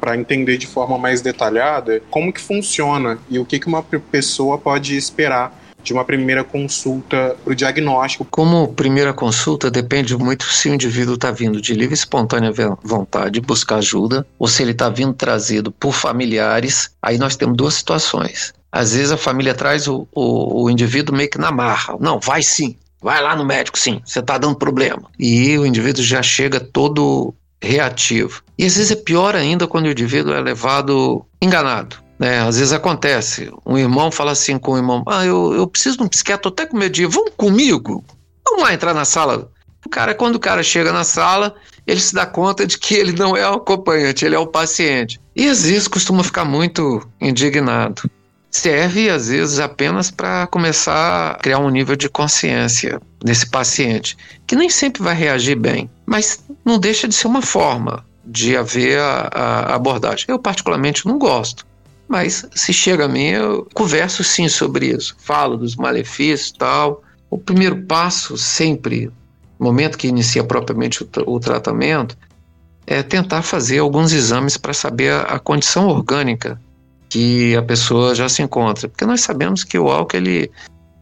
Para 0.01 0.17
entender 0.17 0.57
de 0.57 0.67
forma 0.67 0.97
mais 0.97 1.21
detalhada 1.21 2.01
como 2.09 2.33
que 2.33 2.41
funciona 2.41 3.19
e 3.29 3.39
o 3.39 3.45
que, 3.45 3.59
que 3.59 3.67
uma 3.67 3.83
pessoa 3.83 4.57
pode 4.57 4.97
esperar 4.97 5.65
de 5.87 5.92
uma 5.92 6.05
primeira 6.05 6.42
consulta 6.42 7.37
para 7.42 7.53
o 7.53 7.55
diagnóstico. 7.55 8.27
Como 8.31 8.68
primeira 8.75 9.12
consulta, 9.12 9.70
depende 9.70 10.16
muito 10.16 10.44
se 10.44 10.68
o 10.68 10.75
indivíduo 10.75 11.14
está 11.14 11.31
vindo 11.31 11.61
de 11.61 11.75
livre 11.75 11.94
e 11.94 11.94
espontânea 11.94 12.53
vontade 12.83 13.40
buscar 13.40 13.77
ajuda 13.77 14.27
ou 14.38 14.49
se 14.49 14.62
ele 14.62 14.72
está 14.72 14.88
vindo 14.88 15.14
trazido 15.14 15.70
por 15.70 15.92
familiares. 15.92 16.90
Aí 17.01 17.18
nós 17.18 17.37
temos 17.37 17.57
duas 17.57 17.75
situações. 17.75 18.53
Às 18.70 18.92
vezes 18.92 19.12
a 19.12 19.16
família 19.16 19.55
traz 19.55 19.87
o, 19.87 20.07
o, 20.12 20.64
o 20.64 20.70
indivíduo 20.70 21.16
meio 21.16 21.31
que 21.31 21.38
na 21.38 21.53
marra. 21.53 21.96
Não, 22.01 22.18
vai 22.18 22.42
sim, 22.42 22.77
vai 23.01 23.22
lá 23.22 23.37
no 23.37 23.44
médico 23.44 23.79
sim, 23.79 24.03
você 24.05 24.18
está 24.18 24.37
dando 24.37 24.57
problema. 24.57 25.09
E 25.18 25.57
o 25.57 25.64
indivíduo 25.64 26.03
já 26.03 26.22
chega 26.22 26.59
todo 26.59 27.33
reativo. 27.62 28.42
E 28.59 28.64
às 28.64 28.77
vezes 28.77 28.90
é 28.90 28.96
pior 28.96 29.37
ainda 29.37 29.66
quando 29.66 29.87
o 29.87 29.90
indivíduo 29.90 30.35
é 30.35 30.40
levado 30.40 31.25
enganado. 31.40 31.96
Né? 32.18 32.40
Às 32.40 32.59
vezes 32.59 32.72
acontece. 32.72 33.52
Um 33.64 33.76
irmão 33.76 34.11
fala 34.11 34.33
assim 34.33 34.59
com 34.59 34.72
o 34.72 34.76
irmão: 34.76 35.02
Ah, 35.07 35.24
eu, 35.24 35.55
eu 35.55 35.66
preciso 35.66 35.98
de 35.98 36.02
um 36.05 36.09
psiquiatra, 36.09 36.48
até 36.48 36.66
com 36.66 36.76
medo 36.76 36.92
de 36.92 37.02
ir, 37.02 37.07
vamos 37.07 37.33
comigo? 37.37 38.05
Vamos 38.44 38.62
lá 38.62 38.72
entrar 38.72 38.94
na 38.94 39.05
sala. 39.05 39.50
O 39.85 39.88
cara, 39.88 40.14
quando 40.14 40.37
o 40.37 40.40
cara 40.40 40.62
chega 40.62 40.92
na 40.92 41.05
sala, 41.05 41.55
ele 41.87 42.00
se 42.00 42.14
dá 42.14 42.26
conta 42.26 42.66
de 42.66 42.76
que 42.79 42.94
ele 42.94 43.12
não 43.12 43.37
é 43.37 43.48
o 43.48 43.55
acompanhante, 43.55 44.24
ele 44.24 44.35
é 44.35 44.38
o 44.38 44.46
paciente. 44.46 45.20
E 45.35 45.48
às 45.48 45.62
vezes 45.64 45.87
costuma 45.87 46.24
ficar 46.24 46.44
muito 46.44 47.07
indignado. 47.20 48.11
Serve, 48.50 49.11
às 49.11 49.29
vezes, 49.29 49.61
apenas 49.61 50.11
para 50.11 50.46
começar 50.46 51.33
a 51.33 51.35
criar 51.35 51.59
um 51.59 51.68
nível 51.68 51.94
de 51.94 52.09
consciência 52.09 53.00
desse 53.22 53.48
paciente, 53.48 54.16
que 54.46 54.57
nem 54.57 54.70
sempre 54.70 55.02
vai 55.02 55.14
reagir 55.14 55.57
bem, 55.57 55.90
mas 56.07 56.42
não 56.64 56.79
deixa 56.79 57.07
de 57.07 57.14
ser 57.14 57.26
uma 57.26 57.42
forma 57.42 58.05
de 58.24 58.57
haver 58.57 58.98
a, 58.98 59.29
a 59.33 59.74
abordagem. 59.74 60.24
Eu, 60.29 60.38
particularmente, 60.38 61.07
não 61.07 61.18
gosto 61.18 61.66
Mas 62.09 62.47
se 62.55 62.73
chega 62.73 63.07
a 63.07 63.09
mim, 63.09 63.27
eu 63.27 63.66
converso 63.75 64.23
sim 64.23 64.49
sobre 64.49 64.87
isso, 64.87 65.16
falo 65.19 65.57
dos 65.57 65.75
malefícios 65.75 66.53
tal. 66.53 67.03
O 67.29 67.37
primeiro 67.37 67.83
passo, 67.83 68.37
sempre, 68.38 69.11
no 69.59 69.66
momento 69.66 69.99
que 69.99 70.07
inicia 70.07 70.45
propriamente 70.45 71.03
o, 71.03 71.07
tra 71.07 71.25
o 71.29 71.40
tratamento, 71.40 72.16
é 72.87 73.03
tentar 73.03 73.42
fazer 73.42 73.81
alguns 73.81 74.12
exames 74.12 74.57
para 74.57 74.73
saber 74.73 75.12
a, 75.12 75.23
a, 75.23 75.38
condição 75.40 75.88
orgânica 75.88 76.61
que 77.09 77.57
a 77.57 77.62
pessoa 77.62 78.14
já 78.14 78.29
se 78.29 78.42
encontra. 78.42 78.88
Porque 78.88 79.05
nós 79.05 79.23
sabemos 79.23 79.64
que 79.64 79.77
o 79.77 79.90
álcool 79.90 80.16
ele 80.16 80.51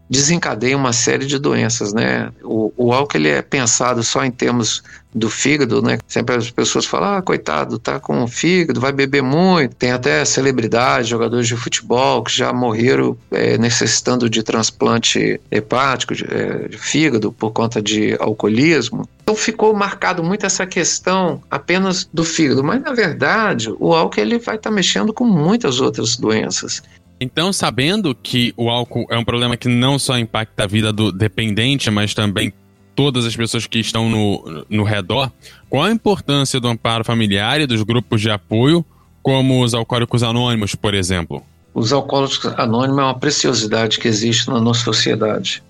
desencadeia 0.09 0.77
uma 0.77 0.93
série 0.93 1.25
de 1.25 1.39
doenças, 1.39 1.93
né? 1.93 2.31
O, 2.43 2.71
o 2.77 2.93
álcool 2.93 3.17
ele 3.17 3.29
é 3.29 3.41
pensado 3.41 4.03
só 4.03 4.23
em 4.23 4.31
termos 4.31 4.83
do 5.13 5.29
fígado, 5.29 5.81
né? 5.81 5.97
Sempre 6.07 6.35
as 6.35 6.51
pessoas 6.51 6.85
falam, 6.85 7.15
ah, 7.15 7.21
coitado, 7.21 7.79
tá 7.79 7.99
com 7.99 8.23
o 8.23 8.27
fígado, 8.27 8.81
vai 8.81 8.91
beber 8.91 9.23
muito. 9.23 9.75
Tem 9.75 9.91
até 9.91 10.23
celebridades, 10.25 11.07
jogadores 11.07 11.47
de 11.47 11.55
futebol 11.55 12.21
que 12.21 12.35
já 12.35 12.51
morreram 12.51 13.17
é, 13.31 13.57
necessitando 13.57 14.29
de 14.29 14.43
transplante 14.43 15.39
hepático, 15.49 16.13
de, 16.13 16.25
é, 16.25 16.67
de 16.67 16.77
fígado, 16.77 17.31
por 17.31 17.51
conta 17.51 17.81
de 17.81 18.15
alcoolismo. 18.19 19.07
Então 19.23 19.35
ficou 19.35 19.73
marcado 19.73 20.21
muito 20.21 20.45
essa 20.45 20.67
questão 20.67 21.41
apenas 21.49 22.07
do 22.13 22.23
fígado, 22.23 22.63
mas 22.63 22.81
na 22.81 22.93
verdade 22.93 23.73
o 23.79 23.93
álcool 23.93 24.19
ele 24.19 24.37
vai 24.37 24.55
estar 24.55 24.69
tá 24.69 24.75
mexendo 24.75 25.13
com 25.13 25.25
muitas 25.25 25.79
outras 25.79 26.17
doenças. 26.17 26.83
Então, 27.19 27.53
sabendo 27.53 28.13
que 28.13 28.53
o 28.57 28.69
álcool 28.69 29.07
é 29.09 29.17
um 29.17 29.23
problema 29.23 29.55
que 29.55 29.69
não 29.69 29.97
só 29.97 30.17
impacta 30.17 30.63
a 30.63 30.67
vida 30.67 30.91
do 30.91 31.11
dependente, 31.11 31.89
mas 31.89 32.13
também 32.13 32.51
todas 32.93 33.25
as 33.25 33.35
pessoas 33.35 33.67
que 33.67 33.79
estão 33.79 34.09
no, 34.09 34.65
no 34.69 34.83
redor, 34.83 35.31
qual 35.69 35.83
a 35.83 35.91
importância 35.91 36.59
do 36.59 36.67
amparo 36.67 37.03
familiar 37.03 37.59
e 37.59 37.67
dos 37.67 37.83
grupos 37.83 38.21
de 38.21 38.29
apoio, 38.29 38.85
como 39.21 39.63
os 39.63 39.73
alcoólicos 39.73 40.23
anônimos, 40.23 40.75
por 40.75 40.93
exemplo? 40.93 41.43
Os 41.73 41.91
alcoólicos 41.91 42.45
anônimos 42.57 42.99
é 42.99 43.03
uma 43.03 43.19
preciosidade 43.19 43.99
que 43.99 44.07
existe 44.07 44.47
na 44.47 44.61
nossa 44.61 44.83
sociedade. 44.83 45.61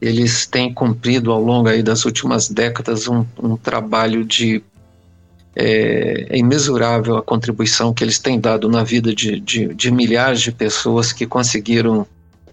Eles 0.00 0.46
têm 0.46 0.72
cumprido 0.72 1.32
ao 1.32 1.42
longo 1.42 1.68
aí 1.68 1.82
das 1.82 2.04
últimas 2.04 2.48
décadas 2.48 3.08
um, 3.08 3.24
um 3.42 3.56
trabalho 3.56 4.24
de 4.24 4.62
é, 5.54 6.26
é, 6.30 6.38
imensurável 6.38 7.16
a 7.16 7.22
contribuição 7.22 7.92
que 7.92 8.04
eles 8.04 8.18
têm 8.18 8.38
dado 8.38 8.68
na 8.68 8.84
vida 8.84 9.14
de, 9.14 9.40
de, 9.40 9.74
de 9.74 9.90
milhares 9.90 10.40
de 10.40 10.52
pessoas 10.52 11.12
que 11.12 11.26
conseguiram 11.26 12.06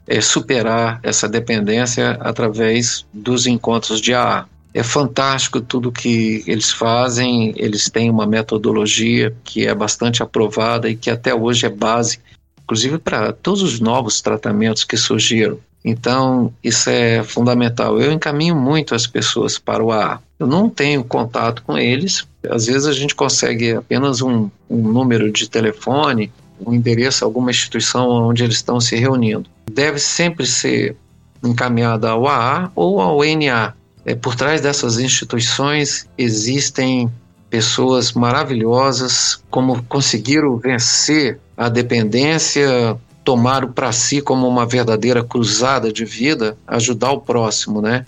é, 0.07 0.21
superar 0.21 0.99
essa 1.03 1.27
dependência 1.27 2.11
através 2.21 3.05
dos 3.13 3.45
encontros 3.45 4.01
de 4.01 4.13
AA. 4.13 4.47
É 4.73 4.83
fantástico 4.83 5.61
tudo 5.61 5.91
que 5.91 6.43
eles 6.45 6.71
fazem, 6.71 7.53
eles 7.55 7.89
têm 7.89 8.09
uma 8.09 8.25
metodologia 8.25 9.33
que 9.43 9.65
é 9.65 9.73
bastante 9.73 10.21
aprovada 10.21 10.89
e 10.89 10.95
que 10.95 11.09
até 11.09 11.33
hoje 11.33 11.65
é 11.65 11.69
base, 11.69 12.19
inclusive 12.63 12.97
para 12.97 13.31
todos 13.31 13.61
os 13.61 13.79
novos 13.79 14.19
tratamentos 14.21 14.83
que 14.83 14.97
surgiram. 14.97 15.57
Então, 15.83 16.51
isso 16.63 16.89
é 16.89 17.23
fundamental. 17.23 18.01
Eu 18.01 18.11
encaminho 18.11 18.55
muito 18.55 18.95
as 18.95 19.05
pessoas 19.05 19.59
para 19.59 19.83
o 19.83 19.91
AA. 19.91 20.19
Eu 20.37 20.47
não 20.47 20.69
tenho 20.69 21.03
contato 21.03 21.63
com 21.63 21.77
eles, 21.77 22.27
às 22.49 22.65
vezes 22.65 22.85
a 22.85 22.93
gente 22.93 23.15
consegue 23.15 23.73
apenas 23.73 24.21
um, 24.21 24.49
um 24.69 24.81
número 24.91 25.31
de 25.31 25.49
telefone, 25.49 26.31
um 26.65 26.73
endereço, 26.73 27.23
alguma 27.23 27.51
instituição 27.51 28.09
onde 28.09 28.43
eles 28.43 28.57
estão 28.57 28.79
se 28.79 28.95
reunindo. 28.95 29.49
Deve 29.71 29.99
sempre 29.99 30.45
ser 30.45 30.95
encaminhada 31.43 32.09
ao 32.09 32.27
AA 32.27 32.71
ou 32.75 32.99
ao 32.99 33.19
NA. 33.23 33.73
É, 34.05 34.13
por 34.15 34.35
trás 34.35 34.61
dessas 34.61 34.99
instituições 34.99 36.07
existem 36.17 37.09
pessoas 37.49 38.13
maravilhosas, 38.13 39.41
como 39.49 39.81
conseguiram 39.83 40.57
vencer 40.57 41.39
a 41.57 41.69
dependência, 41.69 42.97
tomaram 43.23 43.71
para 43.71 43.91
si 43.91 44.21
como 44.21 44.47
uma 44.47 44.65
verdadeira 44.65 45.23
cruzada 45.23 45.91
de 45.91 46.05
vida, 46.05 46.57
ajudar 46.67 47.11
o 47.11 47.21
próximo, 47.21 47.81
né? 47.81 48.05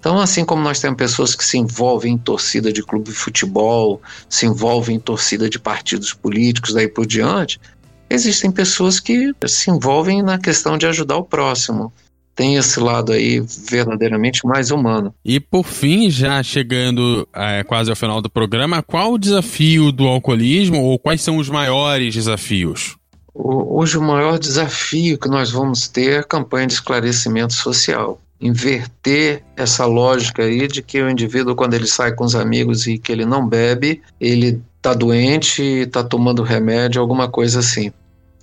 Então, 0.00 0.18
assim 0.18 0.44
como 0.44 0.62
nós 0.62 0.80
temos 0.80 0.96
pessoas 0.96 1.34
que 1.34 1.44
se 1.44 1.58
envolvem 1.58 2.14
em 2.14 2.18
torcida 2.18 2.72
de 2.72 2.82
clube 2.82 3.10
de 3.10 3.16
futebol, 3.16 4.00
se 4.28 4.46
envolvem 4.46 4.96
em 4.96 5.00
torcida 5.00 5.50
de 5.50 5.58
partidos 5.58 6.14
políticos, 6.14 6.72
daí 6.72 6.86
por 6.86 7.04
diante, 7.04 7.60
existem 8.08 8.50
pessoas 8.50 9.00
que 9.00 9.32
se 9.46 9.70
envolvem 9.70 10.22
na 10.22 10.38
questão 10.38 10.78
de 10.78 10.86
ajudar 10.86 11.16
o 11.16 11.24
próximo. 11.24 11.92
Tem 12.34 12.54
esse 12.54 12.78
lado 12.78 13.10
aí 13.10 13.40
verdadeiramente 13.40 14.46
mais 14.46 14.70
humano. 14.70 15.12
E 15.24 15.40
por 15.40 15.66
fim, 15.66 16.08
já 16.08 16.40
chegando 16.44 17.26
é, 17.34 17.64
quase 17.64 17.90
ao 17.90 17.96
final 17.96 18.22
do 18.22 18.30
programa, 18.30 18.80
qual 18.80 19.14
o 19.14 19.18
desafio 19.18 19.90
do 19.90 20.06
alcoolismo 20.06 20.80
ou 20.80 20.96
quais 21.00 21.20
são 21.20 21.38
os 21.38 21.48
maiores 21.48 22.14
desafios? 22.14 22.96
Hoje 23.34 23.98
o 23.98 24.02
maior 24.02 24.38
desafio 24.38 25.18
que 25.18 25.28
nós 25.28 25.50
vamos 25.50 25.88
ter 25.88 26.12
é 26.12 26.18
a 26.18 26.24
campanha 26.24 26.68
de 26.68 26.74
esclarecimento 26.74 27.54
social 27.54 28.20
inverter 28.40 29.42
essa 29.56 29.84
lógica 29.84 30.44
aí 30.44 30.68
de 30.68 30.82
que 30.82 31.02
o 31.02 31.10
indivíduo, 31.10 31.56
quando 31.56 31.74
ele 31.74 31.86
sai 31.86 32.12
com 32.12 32.24
os 32.24 32.34
amigos 32.34 32.86
e 32.86 32.98
que 32.98 33.10
ele 33.10 33.24
não 33.24 33.46
bebe, 33.46 34.00
ele 34.20 34.60
está 34.76 34.94
doente, 34.94 35.62
está 35.62 36.04
tomando 36.04 36.42
remédio, 36.42 37.00
alguma 37.00 37.28
coisa 37.28 37.58
assim. 37.58 37.92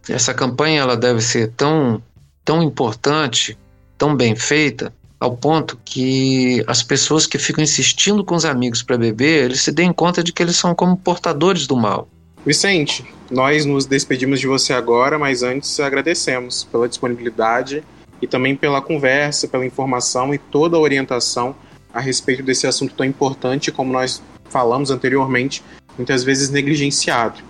Essa 0.07 0.33
campanha 0.33 0.81
ela 0.81 0.97
deve 0.97 1.21
ser 1.21 1.51
tão, 1.55 2.01
tão 2.43 2.61
importante, 2.61 3.57
tão 3.97 4.15
bem 4.15 4.35
feita, 4.35 4.93
ao 5.19 5.35
ponto 5.35 5.79
que 5.83 6.63
as 6.67 6.83
pessoas 6.83 7.25
que 7.25 7.39
ficam 7.39 7.63
insistindo 7.63 8.23
com 8.23 8.35
os 8.35 8.45
amigos 8.45 8.83
para 8.83 8.97
beber, 8.97 9.45
eles 9.45 9.61
se 9.61 9.71
deem 9.71 9.93
conta 9.93 10.23
de 10.23 10.31
que 10.31 10.43
eles 10.43 10.55
são 10.55 10.75
como 10.75 10.97
portadores 10.97 11.65
do 11.65 11.75
mal. 11.75 12.07
Vicente, 12.45 13.03
nós 13.31 13.65
nos 13.65 13.87
despedimos 13.87 14.39
de 14.39 14.45
você 14.45 14.71
agora, 14.73 15.17
mas 15.17 15.41
antes 15.41 15.79
agradecemos 15.79 16.63
pela 16.63 16.87
disponibilidade 16.87 17.83
e 18.21 18.27
também 18.27 18.55
pela 18.55 18.81
conversa, 18.81 19.47
pela 19.47 19.65
informação 19.65 20.33
e 20.33 20.37
toda 20.37 20.77
a 20.77 20.79
orientação 20.79 21.55
a 21.93 21.99
respeito 21.99 22.43
desse 22.43 22.67
assunto 22.67 22.93
tão 22.93 23.05
importante, 23.05 23.71
como 23.71 23.91
nós 23.91 24.21
falamos 24.49 24.91
anteriormente, 24.91 25.63
muitas 25.97 26.23
vezes 26.23 26.49
negligenciado. 26.49 27.41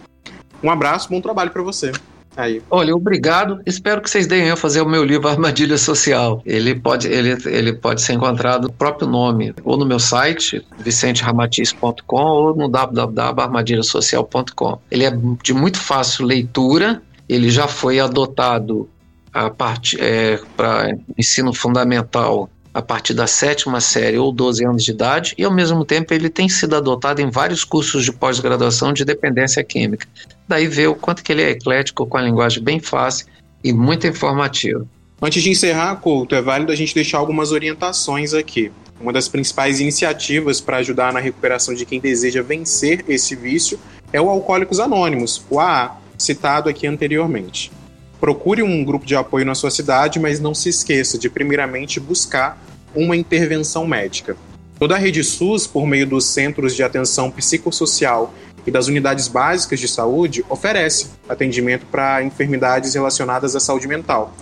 Um 0.64 0.70
abraço, 0.70 1.10
bom 1.10 1.20
trabalho 1.20 1.52
para 1.52 1.64
você. 1.64 1.92
Aí. 2.38 2.62
Olha, 2.70 2.96
obrigado. 2.96 3.60
Espero 3.66 4.00
que 4.02 4.10
vocês 4.10 4.28
deem 4.28 4.52
a 4.52 4.58
fazer 4.58 4.82
o 4.82 4.86
meu 4.86 5.06
livro 5.06 5.28
Armadilha 5.28 5.78
Social. 5.78 6.42
Ele 6.46 6.76
pode, 6.76 7.08
ele, 7.08 7.38
ele 7.46 7.74
pode 7.74 8.02
ser 8.02 8.14
encontrado 8.14 8.64
no 8.64 8.74
próprio 8.74 9.08
nome, 9.08 9.54
ou 9.64 9.78
no 9.78 9.86
meu 9.86 10.00
site, 10.00 10.66
vicenteramatiz.com, 10.80 12.22
ou 12.22 12.56
no 12.56 12.68
www.armadilhasocial.com. 12.68 14.80
Ele 14.92 15.06
é 15.06 15.14
de 15.42 15.54
muito 15.54 15.80
fácil 15.80 16.26
leitura, 16.26 17.02
ele 17.28 17.50
já 17.50 17.68
foi 17.68 18.00
adotado 18.00 18.88
a 19.36 19.50
parte 19.50 19.98
é, 20.00 20.40
para 20.56 20.96
ensino 21.18 21.54
fundamental 21.54 22.50
a 22.74 22.82
partir 22.82 23.14
da 23.14 23.28
sétima 23.28 23.82
série 23.82 24.18
ou 24.18 24.32
12 24.32 24.66
anos 24.66 24.84
de 24.84 24.92
idade, 24.92 25.34
e 25.38 25.44
ao 25.44 25.54
mesmo 25.54 25.84
tempo 25.84 26.14
ele 26.14 26.30
tem 26.30 26.48
sido 26.48 26.76
adotado 26.76 27.22
em 27.22 27.30
vários 27.30 27.66
cursos 27.66 28.06
de 28.06 28.14
pós-graduação 28.14 28.94
de 28.94 29.04
dependência 29.04 29.62
química. 29.64 30.08
Daí 30.48 30.68
vê 30.68 30.88
o 30.88 30.96
quanto 30.96 31.22
que 31.22 31.34
ele 31.34 31.42
é 31.42 31.50
eclético, 31.50 32.06
com 32.06 32.18
a 32.18 32.22
linguagem 32.22 32.64
bem 32.64 32.80
fácil 32.80 33.28
e 33.62 33.74
muito 33.74 34.08
informativa. 34.08 34.86
Antes 35.22 35.44
de 35.44 35.50
encerrar, 35.50 35.96
Couto, 35.98 36.36
é 36.36 36.42
válido 36.42 36.72
a 36.72 36.76
gente 36.76 36.96
deixar 36.96 37.18
algumas 37.18 37.52
orientações 37.52 38.34
aqui. 38.34 38.72
Uma 39.00 39.12
das 39.12 39.28
principais 39.28 39.82
iniciativas 39.82 40.62
para 40.62 40.78
ajudar 40.78 41.12
na 41.12 41.20
recuperação 41.20 41.74
de 41.74 41.86
quem 41.86 42.00
deseja 42.00 42.42
vencer 42.42 43.04
esse 43.08 43.36
vício 43.36 43.80
é 44.14 44.22
o 44.22 44.30
Alcoólicos 44.30 44.80
Anônimos, 44.80 45.44
o 45.50 45.60
AA, 45.60 45.98
citado 46.18 46.70
aqui 46.70 46.88
anteriormente. 46.88 47.72
Procure 48.20 48.64
um 48.64 48.84
grupo 48.84 49.06
de 49.06 49.16
apoio 49.16 49.46
na 49.46 49.56
sua 49.56 49.70
cidade, 49.70 50.20
mas 50.20 50.40
não 50.40 50.54
se 50.54 50.70
esqueça 50.70 51.18
de, 51.18 51.30
primeiramente, 51.30 52.00
buscar 52.00 52.58
uma 52.96 53.16
intervenção 53.16 53.86
médica. 53.86 54.38
Toda 54.80 54.96
a 54.96 54.98
rede 54.98 55.24
SUS, 55.24 55.68
por 55.68 55.86
meio 55.86 56.08
dos 56.08 56.26
centros 56.26 56.76
de 56.76 56.84
atenção 56.84 57.32
psicossocial 57.32 58.34
e 58.66 58.72
das 58.72 58.88
unidades 58.88 59.28
básicas 59.28 59.80
de 59.80 59.88
saúde, 59.88 60.44
oferece 60.50 61.08
atendimento 61.30 61.86
para 61.86 62.24
enfermidades 62.24 62.94
relacionadas 62.94 63.56
à 63.56 63.60
saúde 63.60 63.88
mental. 63.88 64.34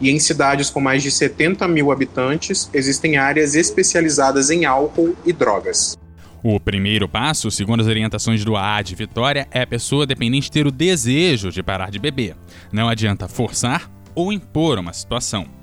E 0.00 0.10
em 0.10 0.18
cidades 0.18 0.70
com 0.70 0.80
mais 0.80 1.02
de 1.02 1.10
70 1.10 1.68
mil 1.68 1.92
habitantes, 1.92 2.70
existem 2.72 3.16
áreas 3.16 3.54
especializadas 3.54 4.50
em 4.50 4.64
álcool 4.64 5.14
e 5.24 5.32
drogas. 5.32 5.96
O 6.42 6.58
primeiro 6.58 7.06
passo, 7.06 7.50
segundo 7.50 7.80
as 7.80 7.86
orientações 7.86 8.42
do 8.44 8.56
AA 8.56 8.80
de 8.80 8.94
Vitória, 8.94 9.46
é 9.50 9.60
a 9.60 9.66
pessoa 9.66 10.06
dependente 10.06 10.50
ter 10.50 10.66
o 10.66 10.70
desejo 10.70 11.50
de 11.50 11.62
parar 11.62 11.90
de 11.90 11.98
beber. 11.98 12.34
Não 12.72 12.88
adianta 12.88 13.28
forçar 13.28 13.90
ou 14.14 14.32
impor 14.32 14.78
uma 14.78 14.92
situação. 14.92 15.59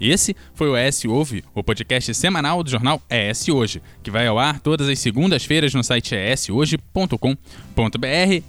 Esse 0.00 0.36
foi 0.54 0.68
o 0.68 0.76
ES 0.76 1.04
Ouve, 1.06 1.42
o 1.54 1.62
podcast 1.62 2.14
semanal 2.14 2.62
do 2.62 2.70
jornal 2.70 3.00
ES 3.08 3.48
Hoje, 3.48 3.82
que 4.02 4.10
vai 4.10 4.26
ao 4.26 4.38
ar 4.38 4.60
todas 4.60 4.88
as 4.88 4.98
segundas-feiras 4.98 5.72
no 5.72 5.82
site 5.82 6.14
eshoje.com.br 6.14 7.26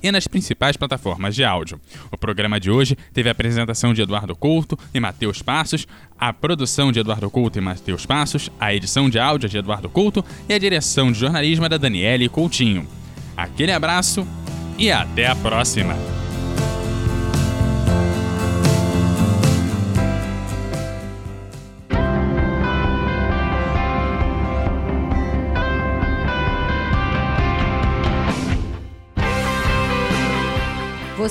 e 0.04 0.12
nas 0.12 0.28
principais 0.28 0.76
plataformas 0.76 1.36
de 1.36 1.44
áudio. 1.44 1.80
O 2.12 2.18
programa 2.18 2.60
de 2.60 2.70
hoje 2.70 2.98
teve 3.14 3.30
a 3.30 3.32
apresentação 3.32 3.94
de 3.94 4.02
Eduardo 4.02 4.36
Couto 4.36 4.78
e 4.94 5.00
Matheus 5.00 5.42
Passos, 5.42 5.88
a 6.20 6.34
produção 6.34 6.92
de 6.92 7.00
Eduardo 7.00 7.30
Couto 7.30 7.58
e 7.58 7.62
Matheus 7.62 8.06
Passos, 8.06 8.52
a 8.60 8.74
edição 8.74 9.10
de 9.10 9.20
áudio 9.20 9.48
de 9.48 9.58
Eduardo 9.58 9.90
Couto 9.90 10.24
e 10.50 10.54
a 10.54 10.58
direção 10.58 11.12
de 11.12 11.20
jornalismo 11.20 11.70
da 11.70 11.78
Daniele 11.78 12.28
Coutinho. 12.28 12.88
Aquele 13.36 13.72
abraço 13.72 14.28
e 14.78 14.92
até 14.92 15.28
a 15.28 15.36
próxima! 15.36 16.27